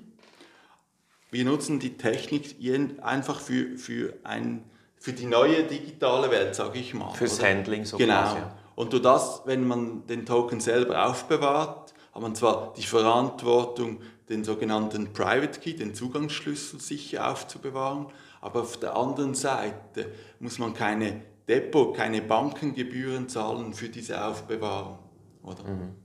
wir 1.32 1.46
nutzen 1.46 1.80
die 1.80 1.98
Technik 1.98 2.58
einfach 3.02 3.40
für, 3.40 3.78
für, 3.78 4.14
ein, 4.24 4.64
für 4.98 5.14
die 5.14 5.26
neue 5.26 5.64
digitale 5.64 6.30
Welt, 6.30 6.56
sage 6.56 6.80
ich 6.80 6.94
mal. 6.94 7.14
Fürs 7.14 7.40
oder? 7.40 7.50
Handling 7.50 7.86
so 7.86 7.98
Genau. 7.98 8.22
Quasi. 8.22 8.42
Und 8.76 8.94
durch 8.94 9.02
das, 9.02 9.42
wenn 9.46 9.68
man 9.68 10.06
den 10.08 10.26
Token 10.26 10.60
selber 10.60 11.08
aufbewahrt, 11.08 11.94
hat 12.14 12.22
man 12.22 12.36
zwar 12.36 12.74
die 12.76 12.84
Verantwortung, 12.84 14.02
den 14.28 14.44
sogenannten 14.44 15.14
Private 15.14 15.60
Key, 15.60 15.76
den 15.76 15.94
Zugangsschlüssel 15.94 16.80
sicher 16.80 17.30
aufzubewahren, 17.30 18.08
aber 18.40 18.62
auf 18.62 18.78
der 18.78 18.96
anderen 18.96 19.34
Seite 19.34 20.12
muss 20.40 20.58
man 20.58 20.74
keine 20.74 21.22
Depot, 21.48 21.96
keine 21.96 22.22
Bankengebühren 22.22 23.30
zahlen 23.30 23.74
für 23.74 23.90
diese 23.90 24.24
Aufbewahrung. 24.26 25.00
Oder? 25.44 25.64
Mhm. 25.64 25.96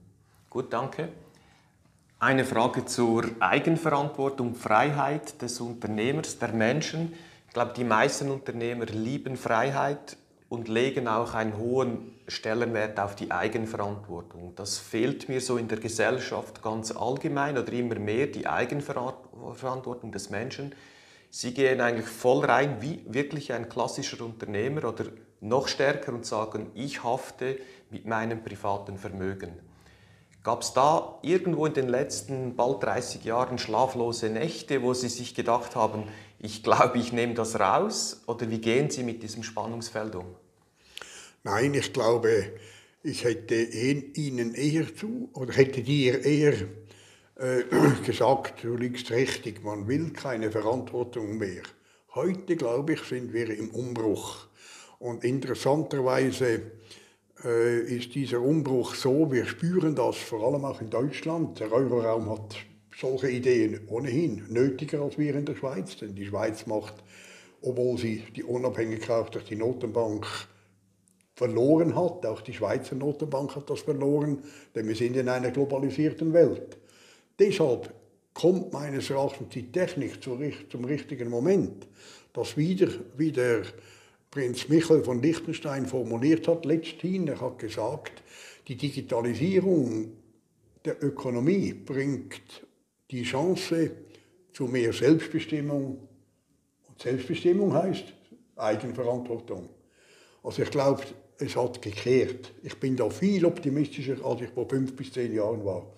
Gut, 0.49 0.71
danke. 0.71 1.09
Eine 2.19 2.45
Frage 2.45 2.83
zur 2.83 3.25
Eigenverantwortung, 3.39 4.55
Freiheit 4.55 5.39
des 5.39 5.61
Unternehmers, 5.61 6.39
der 6.39 6.51
Menschen. 6.51 7.13
Ich 7.47 7.53
glaube, 7.53 7.73
die 7.77 7.83
meisten 7.83 8.31
Unternehmer 8.31 8.87
lieben 8.87 9.37
Freiheit 9.37 10.17
und 10.49 10.67
legen 10.67 11.07
auch 11.07 11.35
einen 11.35 11.59
hohen 11.59 12.15
Stellenwert 12.27 12.99
auf 12.99 13.15
die 13.15 13.29
Eigenverantwortung. 13.29 14.53
Das 14.55 14.79
fehlt 14.79 15.29
mir 15.29 15.39
so 15.41 15.57
in 15.57 15.67
der 15.67 15.77
Gesellschaft 15.77 16.63
ganz 16.63 16.91
allgemein 16.91 17.55
oder 17.55 17.71
immer 17.71 17.99
mehr, 17.99 18.25
die 18.25 18.47
Eigenverantwortung 18.47 20.11
des 20.11 20.31
Menschen. 20.31 20.73
Sie 21.29 21.53
gehen 21.53 21.81
eigentlich 21.81 22.07
voll 22.07 22.43
rein 22.43 22.77
wie 22.79 23.05
wirklich 23.07 23.53
ein 23.53 23.69
klassischer 23.69 24.25
Unternehmer 24.25 24.85
oder 24.85 25.05
noch 25.39 25.67
stärker 25.67 26.13
und 26.13 26.25
sagen, 26.25 26.71
ich 26.73 27.03
hafte 27.03 27.59
mit 27.91 28.07
meinem 28.07 28.41
privaten 28.43 28.97
Vermögen. 28.97 29.66
Gab 30.47 30.61
es 30.61 30.71
da 30.71 31.19
irgendwo 31.23 31.65
in 31.65 31.73
den 31.73 31.89
letzten 31.89 32.55
bald 32.55 32.81
30 32.81 33.25
Jahren 33.25 33.57
schlaflose 33.57 34.29
Nächte, 34.29 34.81
wo 34.81 34.93
Sie 34.93 35.09
sich 35.09 35.35
gedacht 35.35 35.75
haben, 35.75 36.03
ich 36.39 36.63
glaube, 36.63 36.99
ich 36.99 37.11
nehme 37.11 37.33
das 37.33 37.59
raus? 37.59 38.21
Oder 38.27 38.49
wie 38.49 38.59
gehen 38.59 38.89
Sie 38.89 39.03
mit 39.03 39.21
diesem 39.21 39.43
Spannungsfeld 39.43 40.15
um? 40.15 40.33
Nein, 41.43 41.73
ich 41.73 41.91
glaube, 41.91 42.53
ich 43.03 43.25
hätte 43.25 43.55
Ihnen 43.55 44.55
eher 44.55 44.95
zu, 44.95 45.29
oder 45.33 45.51
hätte 45.51 45.83
dir 45.83 46.23
eher 46.23 46.53
äh, 47.35 47.63
gesagt, 48.05 48.63
du 48.63 48.77
liegst 48.77 49.11
richtig, 49.11 49.65
man 49.65 49.85
will 49.89 50.13
keine 50.13 50.49
Verantwortung 50.49 51.39
mehr. 51.39 51.63
Heute, 52.15 52.55
glaube 52.55 52.93
ich, 52.93 53.01
sind 53.01 53.33
wir 53.33 53.49
im 53.49 53.71
Umbruch. 53.71 54.47
Und 54.97 55.25
interessanterweise 55.25 56.61
ist 57.43 58.15
dieser 58.15 58.41
Umbruch 58.41 58.95
so, 58.95 59.31
wir 59.31 59.45
spüren 59.45 59.95
das 59.95 60.17
vor 60.17 60.43
allem 60.47 60.65
auch 60.65 60.81
in 60.81 60.89
Deutschland. 60.89 61.59
Der 61.59 61.71
Euroraum 61.71 62.29
hat 62.29 62.55
solche 62.99 63.29
Ideen 63.29 63.81
ohnehin 63.87 64.43
nötiger 64.49 65.01
als 65.01 65.17
wir 65.17 65.35
in 65.35 65.45
der 65.45 65.55
Schweiz, 65.55 65.97
denn 65.97 66.15
die 66.15 66.25
Schweiz 66.25 66.65
macht, 66.65 66.95
obwohl 67.61 67.97
sie 67.97 68.23
die 68.35 68.43
Unabhängigkeit 68.43 69.33
durch 69.35 69.45
die 69.45 69.55
Notenbank 69.55 70.25
verloren 71.35 71.95
hat, 71.95 72.25
auch 72.25 72.41
die 72.41 72.53
Schweizer 72.53 72.95
Notenbank 72.95 73.55
hat 73.55 73.69
das 73.69 73.81
verloren, 73.81 74.39
denn 74.73 74.87
wir 74.87 74.95
sind 74.95 75.15
in 75.15 75.29
einer 75.29 75.51
globalisierten 75.51 76.33
Welt. 76.33 76.77
Deshalb 77.37 77.93
kommt 78.33 78.73
meines 78.73 79.11
Erachtens 79.11 79.49
die 79.49 79.71
Technik 79.71 80.23
zum 80.23 80.85
richtigen 80.85 81.29
Moment, 81.29 81.87
dass 82.33 82.57
wieder, 82.57 82.87
wieder 83.15 83.61
Prinz 84.31 84.67
Michael 84.67 85.03
von 85.03 85.21
Liechtenstein 85.21 85.85
formuliert 85.85 86.47
hat 86.47 86.65
letzthin. 86.65 87.27
Er 87.27 87.39
hat 87.39 87.59
gesagt, 87.59 88.23
die 88.67 88.75
Digitalisierung 88.75 90.11
der 90.83 91.01
Ökonomie 91.03 91.73
bringt 91.73 92.65
die 93.09 93.23
Chance 93.23 93.91
zu 94.53 94.65
mehr 94.65 94.91
Selbstbestimmung. 94.91 96.07
Und 96.87 97.01
Selbstbestimmung 97.01 97.73
heißt 97.73 98.05
Eigenverantwortung. 98.57 99.69
Also 100.43 100.63
ich 100.63 100.71
glaube, 100.71 101.03
es 101.39 101.55
hat 101.55 101.81
gekehrt. 101.81 102.53
Ich 102.63 102.75
bin 102.79 102.95
da 102.95 103.09
viel 103.09 103.45
optimistischer, 103.45 104.23
als 104.25 104.41
ich 104.41 104.49
vor 104.49 104.67
fünf 104.67 104.95
bis 104.95 105.13
zehn 105.13 105.33
Jahren 105.33 105.63
war. 105.63 105.93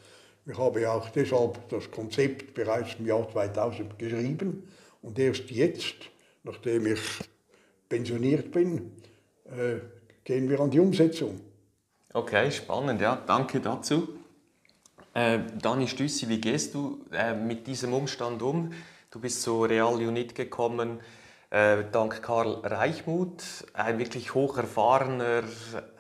Ich 0.46 0.58
habe 0.58 0.90
auch 0.92 1.10
deshalb 1.10 1.70
das 1.70 1.90
Konzept 1.92 2.54
bereits 2.54 2.96
im 3.00 3.06
Jahr 3.06 3.30
2000 3.32 3.98
geschrieben 4.00 4.68
und 5.02 5.18
erst 5.20 5.50
jetzt, 5.52 5.96
nachdem 6.44 6.88
ich 6.88 7.00
pensioniert 7.90 8.52
bin, 8.52 8.92
äh, 9.46 9.80
gehen 10.24 10.50
wir 10.50 10.60
an 10.60 10.70
die 10.70 10.80
Umsetzung. 10.80 11.42
Okay, 12.14 12.52
spannend, 12.52 13.02
ja, 13.02 13.22
danke 13.26 13.60
dazu. 13.60 14.10
Äh, 15.14 15.40
Dani 15.60 15.88
Stüssi, 15.88 16.30
wie 16.30 16.40
gehst 16.40 16.76
du 16.76 17.04
äh, 17.12 17.34
mit 17.34 17.66
diesem 17.66 17.94
Umstand 17.94 18.42
um? 18.44 18.72
Du 19.12 19.20
bist 19.20 19.42
zu 19.42 19.64
Real 19.64 19.96
Unit 19.96 20.36
gekommen, 20.36 21.00
äh, 21.50 21.84
dank 21.92 22.22
Karl 22.22 22.62
Reichmuth, 22.64 23.44
ein 23.74 23.98
wirklich 23.98 24.36
hocherfahrener 24.36 25.44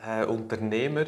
äh, 0.06 0.25
Unternehmer, 0.25 1.06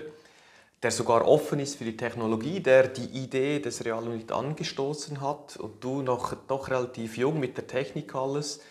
der 0.81 0.89
sogar 0.89 1.27
offen 1.27 1.59
ist 1.59 1.75
für 1.75 1.83
die 1.83 1.95
Technologie, 1.95 2.59
der 2.59 2.87
die 2.87 3.05
Idee 3.05 3.59
des 3.59 3.85
Real 3.85 4.03
Unit 4.03 4.31
angestoßen 4.31 5.21
hat 5.21 5.57
und 5.57 5.83
du 5.83 6.01
noch 6.01 6.33
doch 6.47 6.71
relativ 6.71 7.17
jung 7.17 7.39
mit 7.39 7.55
der 7.55 7.67
Technik 7.67 8.15
alles. 8.15 8.61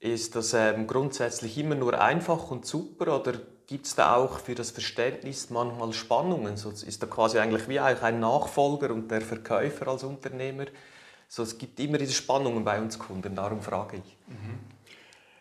Ist 0.00 0.36
das 0.36 0.54
ähm, 0.54 0.86
grundsätzlich 0.86 1.58
immer 1.58 1.74
nur 1.74 2.00
einfach 2.00 2.50
und 2.50 2.64
super 2.64 3.20
oder 3.20 3.32
gibt 3.66 3.86
es 3.86 3.96
da 3.96 4.14
auch 4.14 4.38
für 4.38 4.54
das 4.54 4.70
Verständnis 4.70 5.50
manchmal 5.50 5.92
Spannungen? 5.92 6.56
So 6.56 6.70
ist 6.70 7.02
da 7.02 7.06
quasi 7.06 7.38
eigentlich 7.38 7.68
wie 7.68 7.80
auch 7.80 8.02
ein 8.02 8.20
Nachfolger 8.20 8.92
und 8.92 9.10
der 9.10 9.20
Verkäufer 9.20 9.88
als 9.88 10.04
Unternehmer. 10.04 10.66
So, 11.26 11.42
es 11.42 11.58
gibt 11.58 11.78
immer 11.80 11.98
diese 11.98 12.12
Spannungen 12.12 12.64
bei 12.64 12.80
uns 12.80 12.98
Kunden, 12.98 13.34
darum 13.34 13.60
frage 13.60 13.96
ich. 13.98 14.16
Mhm. 14.28 14.60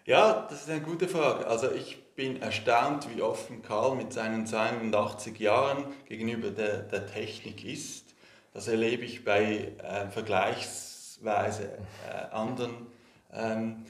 Ja, 0.06 0.48
das 0.50 0.62
ist 0.62 0.70
eine 0.70 0.82
gute 0.82 1.08
Frage. 1.08 1.46
Also 1.48 1.72
ich 1.72 2.04
bin 2.16 2.42
erstaunt, 2.42 3.08
wie 3.14 3.22
offen 3.22 3.62
Karl 3.62 3.96
mit 3.96 4.12
seinen 4.12 4.48
82 4.48 5.38
Jahren 5.40 5.86
gegenüber 6.06 6.50
der, 6.50 6.80
der 6.80 7.06
Technik 7.06 7.64
ist. 7.64 8.16
Das 8.54 8.68
erlebe 8.68 9.06
ich 9.06 9.24
bei 9.24 9.74
äh, 9.78 10.10
vergleichsweise 10.10 11.78
äh, 12.10 12.34
anderen 12.34 12.88
ähm, 13.32 13.86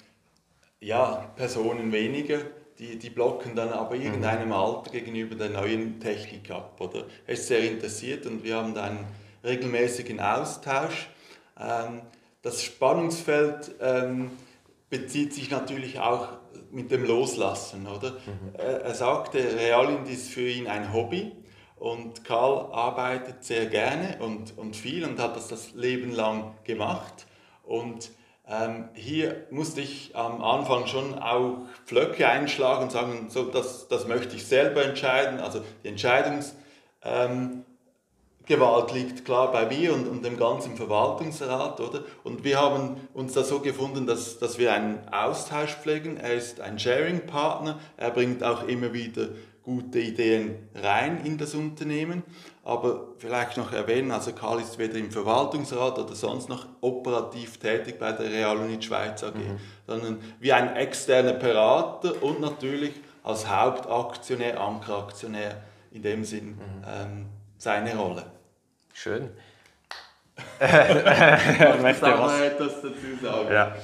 ja, 0.79 1.31
Personen 1.35 1.91
weniger. 1.91 2.39
die, 2.79 2.97
die 2.97 3.09
blocken 3.09 3.55
dann 3.55 3.69
aber 3.69 3.95
mhm. 3.95 4.01
irgendeinem 4.03 4.51
Alter 4.51 4.91
gegenüber 4.91 5.35
der 5.35 5.49
neuen 5.49 5.99
Technik 5.99 6.51
ab. 6.51 6.79
Oder? 6.79 7.05
Er 7.25 7.33
ist 7.33 7.47
sehr 7.47 7.69
interessiert 7.69 8.25
und 8.25 8.43
wir 8.43 8.55
haben 8.57 8.73
da 8.73 8.83
einen 8.85 9.05
regelmäßigen 9.43 10.19
Austausch. 10.19 11.09
Ähm, 11.59 12.01
das 12.41 12.63
Spannungsfeld 12.63 13.75
ähm, 13.81 14.31
bezieht 14.89 15.33
sich 15.33 15.49
natürlich 15.49 15.99
auch 15.99 16.29
mit 16.71 16.91
dem 16.91 17.05
Loslassen. 17.05 17.87
Oder? 17.87 18.11
Mhm. 18.11 18.53
Er, 18.53 18.93
sagte, 18.93 19.39
Realint 19.57 20.07
ist 20.07 20.29
für 20.29 20.47
ihn 20.47 20.67
ein 20.67 20.93
Hobby 20.93 21.31
und 21.77 22.23
Karl 22.23 22.71
arbeitet 22.71 23.43
sehr 23.43 23.65
gerne 23.65 24.17
und, 24.19 24.57
und 24.57 24.75
viel 24.75 25.03
und 25.03 25.19
hat 25.19 25.35
das 25.35 25.47
das 25.47 25.73
Leben 25.73 26.11
lang 26.11 26.53
gemacht. 26.63 27.25
Und 27.63 28.11
ähm, 28.49 28.87
hier 28.93 29.45
musste 29.51 29.81
ich 29.81 30.15
am 30.15 30.41
Anfang 30.41 30.87
schon 30.87 31.19
auch 31.19 31.65
Pflöcke 31.85 32.27
einschlagen 32.27 32.83
und 32.83 32.91
sagen, 32.91 33.27
so, 33.29 33.43
das, 33.43 33.89
das 33.89 34.07
möchte 34.07 34.37
ich 34.37 34.45
selber 34.45 34.85
entscheiden. 34.85 35.41
Also 35.41 35.61
die 35.83 35.89
Entscheidungsgewalt 35.89 36.55
ähm, 37.03 37.65
liegt 38.93 39.25
klar 39.25 39.51
bei 39.51 39.65
mir 39.65 39.93
und, 39.93 40.07
und 40.07 40.23
dem 40.23 40.37
ganzen 40.37 40.77
Verwaltungsrat. 40.77 41.81
Oder? 41.81 42.05
Und 42.23 42.45
wir 42.45 42.61
haben 42.61 43.01
uns 43.13 43.33
da 43.33 43.43
so 43.43 43.59
gefunden, 43.59 44.07
dass, 44.07 44.39
dass 44.39 44.57
wir 44.57 44.71
einen 44.71 44.99
Austausch 45.11 45.75
pflegen. 45.75 46.15
Er 46.15 46.35
ist 46.35 46.61
ein 46.61 46.79
Sharing-Partner, 46.79 47.79
er 47.97 48.11
bringt 48.11 48.45
auch 48.45 48.65
immer 48.65 48.93
wieder 48.93 49.27
gute 49.67 49.99
Ideen 49.99 50.69
rein 50.75 51.25
in 51.25 51.37
das 51.37 51.53
Unternehmen. 51.53 52.23
Aber 52.63 53.09
vielleicht 53.17 53.57
noch 53.57 53.73
erwähnen, 53.73 54.11
also 54.11 54.31
Karl 54.31 54.61
ist 54.61 54.77
weder 54.77 54.95
im 54.95 55.11
Verwaltungsrat 55.11 55.99
oder 55.99 56.15
sonst 56.15 56.47
noch 56.47 56.67
operativ 56.79 57.57
tätig 57.57 57.99
bei 57.99 58.13
der 58.13 58.31
Realunit 58.31 58.85
Schweiz 58.85 59.25
AG, 59.25 59.35
mhm. 59.35 59.59
sondern 59.85 60.19
wie 60.39 60.53
ein 60.53 60.73
externer 60.77 61.33
Berater 61.33 62.23
und 62.23 62.39
natürlich 62.39 62.93
als 63.23 63.49
Hauptaktionär, 63.49 64.57
Ankeraktionär 64.57 65.61
in 65.91 66.01
dem 66.01 66.23
Sinn 66.23 66.51
mhm. 66.51 66.83
ähm, 66.87 67.25
seine 67.57 67.93
Rolle. 67.97 68.23
Schön. 68.93 69.31
er 70.59 71.77
möchte 71.81 72.03
was 72.03 72.39
etwas 72.39 72.81
dazu 72.81 73.21
sagen. 73.21 73.51
Ja. 73.51 73.75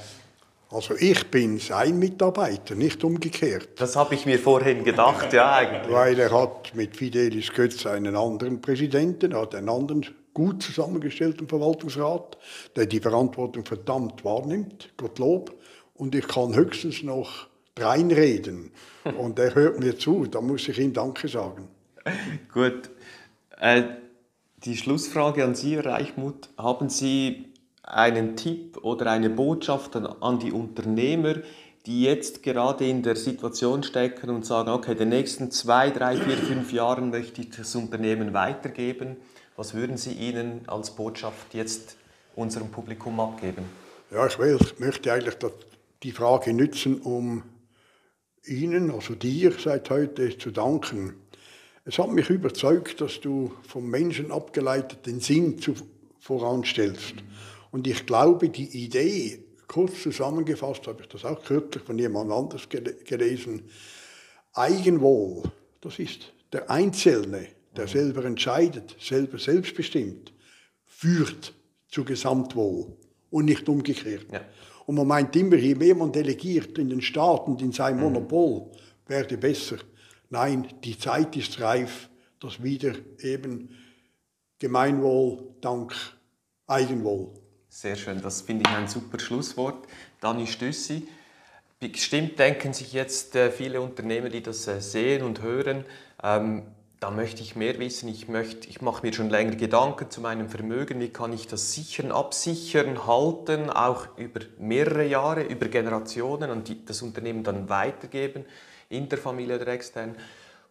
Also 0.74 0.96
ich 0.98 1.30
bin 1.30 1.60
sein 1.60 2.00
Mitarbeiter, 2.00 2.74
nicht 2.74 3.04
umgekehrt. 3.04 3.68
Das 3.80 3.94
habe 3.94 4.16
ich 4.16 4.26
mir 4.26 4.40
vorhin 4.40 4.82
gedacht, 4.82 5.32
ja 5.32 5.54
eigentlich. 5.54 5.94
Weil 5.94 6.18
er 6.18 6.32
hat 6.32 6.74
mit 6.74 6.96
Fidelis 6.96 7.52
Götz 7.52 7.86
einen 7.86 8.16
anderen 8.16 8.60
Präsidenten, 8.60 9.30
er 9.30 9.42
hat 9.42 9.54
einen 9.54 9.68
anderen 9.68 10.04
gut 10.34 10.64
zusammengestellten 10.64 11.46
Verwaltungsrat, 11.46 12.36
der 12.74 12.86
die 12.86 12.98
Verantwortung 12.98 13.64
verdammt 13.64 14.24
wahrnimmt, 14.24 14.88
Gottlob. 14.96 15.54
Und 15.94 16.16
ich 16.16 16.26
kann 16.26 16.56
höchstens 16.56 17.04
noch 17.04 17.46
reinreden. 17.78 18.72
Und 19.16 19.38
er 19.38 19.54
hört 19.54 19.78
mir 19.78 19.96
zu, 19.96 20.26
da 20.26 20.40
muss 20.40 20.66
ich 20.66 20.76
ihm 20.80 20.92
Danke 20.92 21.28
sagen. 21.28 21.68
Gut. 22.52 22.90
Äh, 23.60 23.84
die 24.64 24.76
Schlussfrage 24.76 25.44
an 25.44 25.54
Sie, 25.54 25.76
Reichmut. 25.76 26.48
Haben 26.58 26.88
Sie 26.88 27.53
einen 27.84 28.36
Tipp 28.36 28.78
oder 28.82 29.10
eine 29.10 29.30
Botschaft 29.30 29.96
an 29.96 30.38
die 30.38 30.52
Unternehmer, 30.52 31.34
die 31.86 32.02
jetzt 32.02 32.42
gerade 32.42 32.88
in 32.88 33.02
der 33.02 33.14
Situation 33.14 33.82
stecken 33.82 34.30
und 34.30 34.46
sagen, 34.46 34.70
okay, 34.70 34.94
den 34.94 35.10
nächsten 35.10 35.50
zwei, 35.50 35.90
drei, 35.90 36.16
vier, 36.16 36.36
fünf 36.36 36.72
Jahren 36.72 37.10
möchte 37.10 37.42
ich 37.42 37.50
das 37.50 37.74
Unternehmen 37.74 38.32
weitergeben. 38.32 39.16
Was 39.56 39.74
würden 39.74 39.98
Sie 39.98 40.12
ihnen 40.12 40.62
als 40.66 40.92
Botschaft 40.92 41.52
jetzt 41.52 41.96
unserem 42.34 42.68
Publikum 42.70 43.20
abgeben? 43.20 43.64
Ja, 44.10 44.26
ich, 44.26 44.38
will, 44.38 44.58
möchte 44.78 45.12
eigentlich 45.12 45.36
die 46.02 46.12
Frage 46.12 46.54
nutzen, 46.54 47.00
um 47.02 47.42
Ihnen, 48.46 48.90
also 48.90 49.14
dir 49.14 49.52
seit 49.52 49.88
heute 49.90 50.36
zu 50.36 50.50
danken. 50.50 51.14
Es 51.84 51.98
hat 51.98 52.10
mich 52.10 52.30
überzeugt, 52.30 53.00
dass 53.00 53.20
du 53.20 53.52
vom 53.66 53.88
Menschen 53.88 54.32
abgeleitet 54.32 55.06
den 55.06 55.20
Sinn 55.20 55.58
zu, 55.58 55.74
voranstellst. 56.18 57.14
Und 57.74 57.88
ich 57.88 58.06
glaube, 58.06 58.50
die 58.50 58.84
Idee, 58.84 59.42
kurz 59.66 60.00
zusammengefasst 60.00 60.86
habe 60.86 61.02
ich 61.02 61.08
das 61.08 61.24
auch 61.24 61.42
kürzlich 61.42 61.82
von 61.82 61.98
jemand 61.98 62.30
anders 62.30 62.68
gelesen, 62.68 63.64
Eigenwohl, 64.52 65.42
das 65.80 65.98
ist 65.98 66.32
der 66.52 66.70
Einzelne, 66.70 67.48
der 67.76 67.88
selber 67.88 68.26
entscheidet, 68.26 68.94
selber 69.00 69.40
selbstbestimmt, 69.40 70.32
führt 70.86 71.52
zu 71.88 72.04
Gesamtwohl 72.04 72.96
und 73.30 73.46
nicht 73.46 73.68
umgekehrt. 73.68 74.26
Ja. 74.30 74.42
Und 74.86 74.94
man 74.94 75.08
meint 75.08 75.34
immer, 75.34 75.56
je 75.56 75.74
mehr 75.74 75.96
man 75.96 76.12
delegiert 76.12 76.78
in 76.78 76.90
den 76.90 77.02
Staat 77.02 77.48
und 77.48 77.60
in 77.60 77.72
sein 77.72 77.96
mhm. 77.96 78.02
Monopol, 78.02 78.70
werde 79.08 79.36
besser. 79.36 79.78
Nein, 80.30 80.68
die 80.84 80.96
Zeit 80.96 81.36
ist 81.36 81.60
reif, 81.60 82.08
dass 82.38 82.62
wieder 82.62 82.94
eben 83.18 83.70
Gemeinwohl 84.60 85.56
dank 85.60 85.92
Eigenwohl 86.68 87.43
sehr 87.74 87.96
schön, 87.96 88.22
das 88.22 88.42
finde 88.42 88.64
ich 88.68 88.76
ein 88.76 88.86
super 88.86 89.18
Schlusswort. 89.18 89.86
Dani 90.20 90.46
Stüssi. 90.46 91.08
Bestimmt 91.80 92.38
denken 92.38 92.72
sich 92.72 92.92
jetzt 92.92 93.34
äh, 93.34 93.50
viele 93.50 93.80
Unternehmer, 93.80 94.28
die 94.28 94.42
das 94.42 94.66
äh, 94.68 94.80
sehen 94.80 95.22
und 95.22 95.42
hören, 95.42 95.84
ähm, 96.22 96.62
da 97.00 97.10
möchte 97.10 97.42
ich 97.42 97.56
mehr 97.56 97.78
wissen. 97.80 98.08
Ich, 98.08 98.28
möchte, 98.28 98.68
ich 98.68 98.80
mache 98.80 99.04
mir 99.04 99.12
schon 99.12 99.28
länger 99.28 99.56
Gedanken 99.56 100.08
zu 100.08 100.20
meinem 100.20 100.48
Vermögen. 100.48 101.00
Wie 101.00 101.10
kann 101.10 101.32
ich 101.32 101.48
das 101.48 101.72
sichern, 101.72 102.12
absichern, 102.12 103.06
halten, 103.06 103.68
auch 103.68 104.06
über 104.16 104.40
mehrere 104.58 105.04
Jahre, 105.04 105.42
über 105.42 105.66
Generationen 105.66 106.50
und 106.50 106.68
die, 106.68 106.82
das 106.84 107.02
Unternehmen 107.02 107.42
dann 107.42 107.68
weitergeben, 107.68 108.46
in 108.88 109.08
der 109.08 109.18
Familie 109.18 109.56
oder 109.56 109.66
extern 109.66 110.14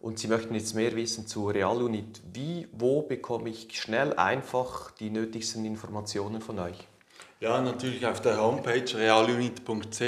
und 0.00 0.18
Sie 0.18 0.28
möchten 0.28 0.54
jetzt 0.54 0.74
mehr 0.74 0.94
wissen 0.96 1.26
zu 1.26 1.48
Realunit. 1.48 2.20
Wie, 2.32 2.66
wo 2.72 3.02
bekomme 3.02 3.50
ich 3.50 3.80
schnell, 3.80 4.14
einfach 4.14 4.90
die 4.90 5.10
nötigsten 5.10 5.64
Informationen 5.64 6.40
von 6.40 6.58
euch? 6.58 6.88
Ja, 7.44 7.60
natürlich 7.60 8.06
auf 8.06 8.22
der 8.22 8.40
Homepage 8.40 8.86
realunit.ch. 8.94 10.00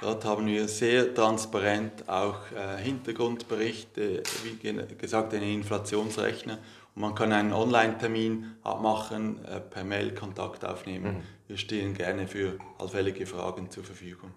Dort 0.00 0.24
haben 0.24 0.46
wir 0.46 0.66
sehr 0.68 1.12
transparent 1.12 2.08
auch 2.08 2.38
äh, 2.50 2.82
Hintergrundberichte, 2.82 4.22
wie 4.42 4.96
gesagt, 4.96 5.34
einen 5.34 5.52
Inflationsrechner. 5.52 6.56
Und 6.94 7.02
man 7.02 7.14
kann 7.14 7.30
einen 7.34 7.52
Online-Termin 7.52 8.56
abmachen, 8.64 9.44
äh, 9.44 9.60
per 9.60 9.84
Mail 9.84 10.14
Kontakt 10.14 10.64
aufnehmen. 10.64 11.16
Mhm. 11.16 11.22
Wir 11.46 11.58
stehen 11.58 11.92
gerne 11.92 12.26
für 12.26 12.56
allfällige 12.78 13.26
Fragen 13.26 13.70
zur 13.70 13.84
Verfügung. 13.84 14.30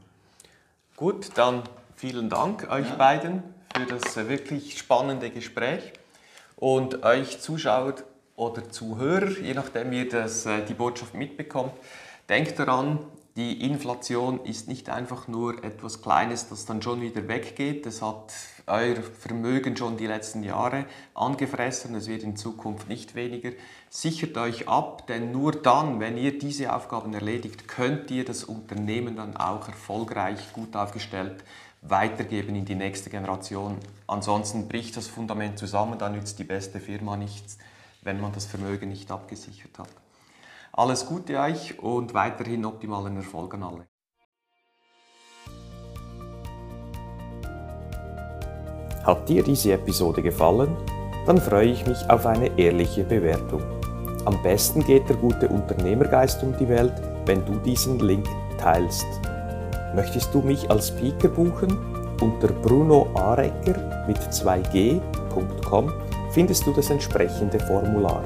Gut, 0.97 1.29
dann 1.35 1.63
vielen 1.95 2.29
Dank 2.29 2.69
euch 2.69 2.89
ja. 2.89 2.95
beiden 2.95 3.43
für 3.73 3.85
das 3.85 4.17
äh, 4.17 4.27
wirklich 4.27 4.77
spannende 4.77 5.29
Gespräch. 5.29 5.93
Und 6.57 7.01
euch 7.05 7.39
Zuschauer 7.39 7.95
oder 8.35 8.69
Zuhörer, 8.69 9.29
je 9.29 9.53
nachdem 9.53 9.93
ihr 9.93 10.09
das, 10.09 10.45
äh, 10.45 10.65
die 10.65 10.73
Botschaft 10.73 11.13
mitbekommt, 11.13 11.71
Denkt 12.29 12.57
daran, 12.57 12.99
die 13.35 13.61
Inflation 13.65 14.43
ist 14.45 14.69
nicht 14.69 14.89
einfach 14.89 15.27
nur 15.27 15.63
etwas 15.63 16.01
Kleines, 16.01 16.47
das 16.47 16.65
dann 16.65 16.81
schon 16.81 17.01
wieder 17.01 17.27
weggeht. 17.27 17.85
Das 17.85 18.01
hat 18.01 18.33
euer 18.65 18.95
Vermögen 18.95 19.75
schon 19.75 19.97
die 19.97 20.07
letzten 20.07 20.41
Jahre 20.41 20.85
angefressen. 21.13 21.93
Es 21.95 22.07
wird 22.07 22.23
in 22.23 22.37
Zukunft 22.37 22.87
nicht 22.87 23.13
weniger. 23.13 23.51
Sichert 23.89 24.37
euch 24.37 24.69
ab, 24.69 25.05
denn 25.07 25.31
nur 25.33 25.51
dann, 25.51 25.99
wenn 25.99 26.17
ihr 26.17 26.39
diese 26.39 26.73
Aufgaben 26.73 27.13
erledigt, 27.13 27.67
könnt 27.67 28.09
ihr 28.09 28.23
das 28.23 28.45
Unternehmen 28.45 29.17
dann 29.17 29.35
auch 29.35 29.67
erfolgreich, 29.67 30.53
gut 30.53 30.75
aufgestellt 30.75 31.43
weitergeben 31.81 32.55
in 32.55 32.65
die 32.65 32.75
nächste 32.75 33.09
Generation. 33.09 33.77
Ansonsten 34.07 34.67
bricht 34.67 34.97
das 34.97 35.07
Fundament 35.07 35.59
zusammen, 35.59 35.99
dann 35.99 36.13
nützt 36.13 36.39
die 36.39 36.43
beste 36.43 36.79
Firma 36.79 37.15
nichts, 37.17 37.57
wenn 38.01 38.19
man 38.19 38.31
das 38.31 38.45
Vermögen 38.45 38.89
nicht 38.89 39.11
abgesichert 39.11 39.77
hat. 39.77 40.04
Alles 40.77 41.05
Gute 41.05 41.39
euch 41.39 41.79
und 41.79 42.13
weiterhin 42.13 42.65
optimalen 42.65 43.15
Erfolg 43.15 43.53
an 43.53 43.63
alle. 43.63 43.87
Hat 49.05 49.29
dir 49.29 49.41
diese 49.41 49.71
Episode 49.71 50.21
gefallen? 50.21 50.75
Dann 51.25 51.37
freue 51.37 51.69
ich 51.69 51.87
mich 51.87 51.97
auf 52.09 52.25
eine 52.25 52.59
ehrliche 52.59 53.05
Bewertung. 53.05 53.61
Am 54.25 54.43
besten 54.43 54.83
geht 54.83 55.07
der 55.07 55.15
gute 55.15 55.47
Unternehmergeist 55.47 56.43
um 56.43 56.53
die 56.57 56.67
Welt, 56.67 57.01
wenn 57.25 57.45
du 57.45 57.53
diesen 57.59 57.99
Link 57.99 58.27
teilst. 58.57 59.05
Möchtest 59.95 60.33
du 60.33 60.41
mich 60.41 60.69
als 60.69 60.89
Speaker 60.89 61.29
buchen? 61.29 61.71
Unter 62.19 62.49
brunoarecker 62.49 64.05
mit 64.07 64.17
2g.com 64.17 65.93
findest 66.31 66.67
du 66.67 66.73
das 66.73 66.89
entsprechende 66.89 67.61
Formular. 67.61 68.25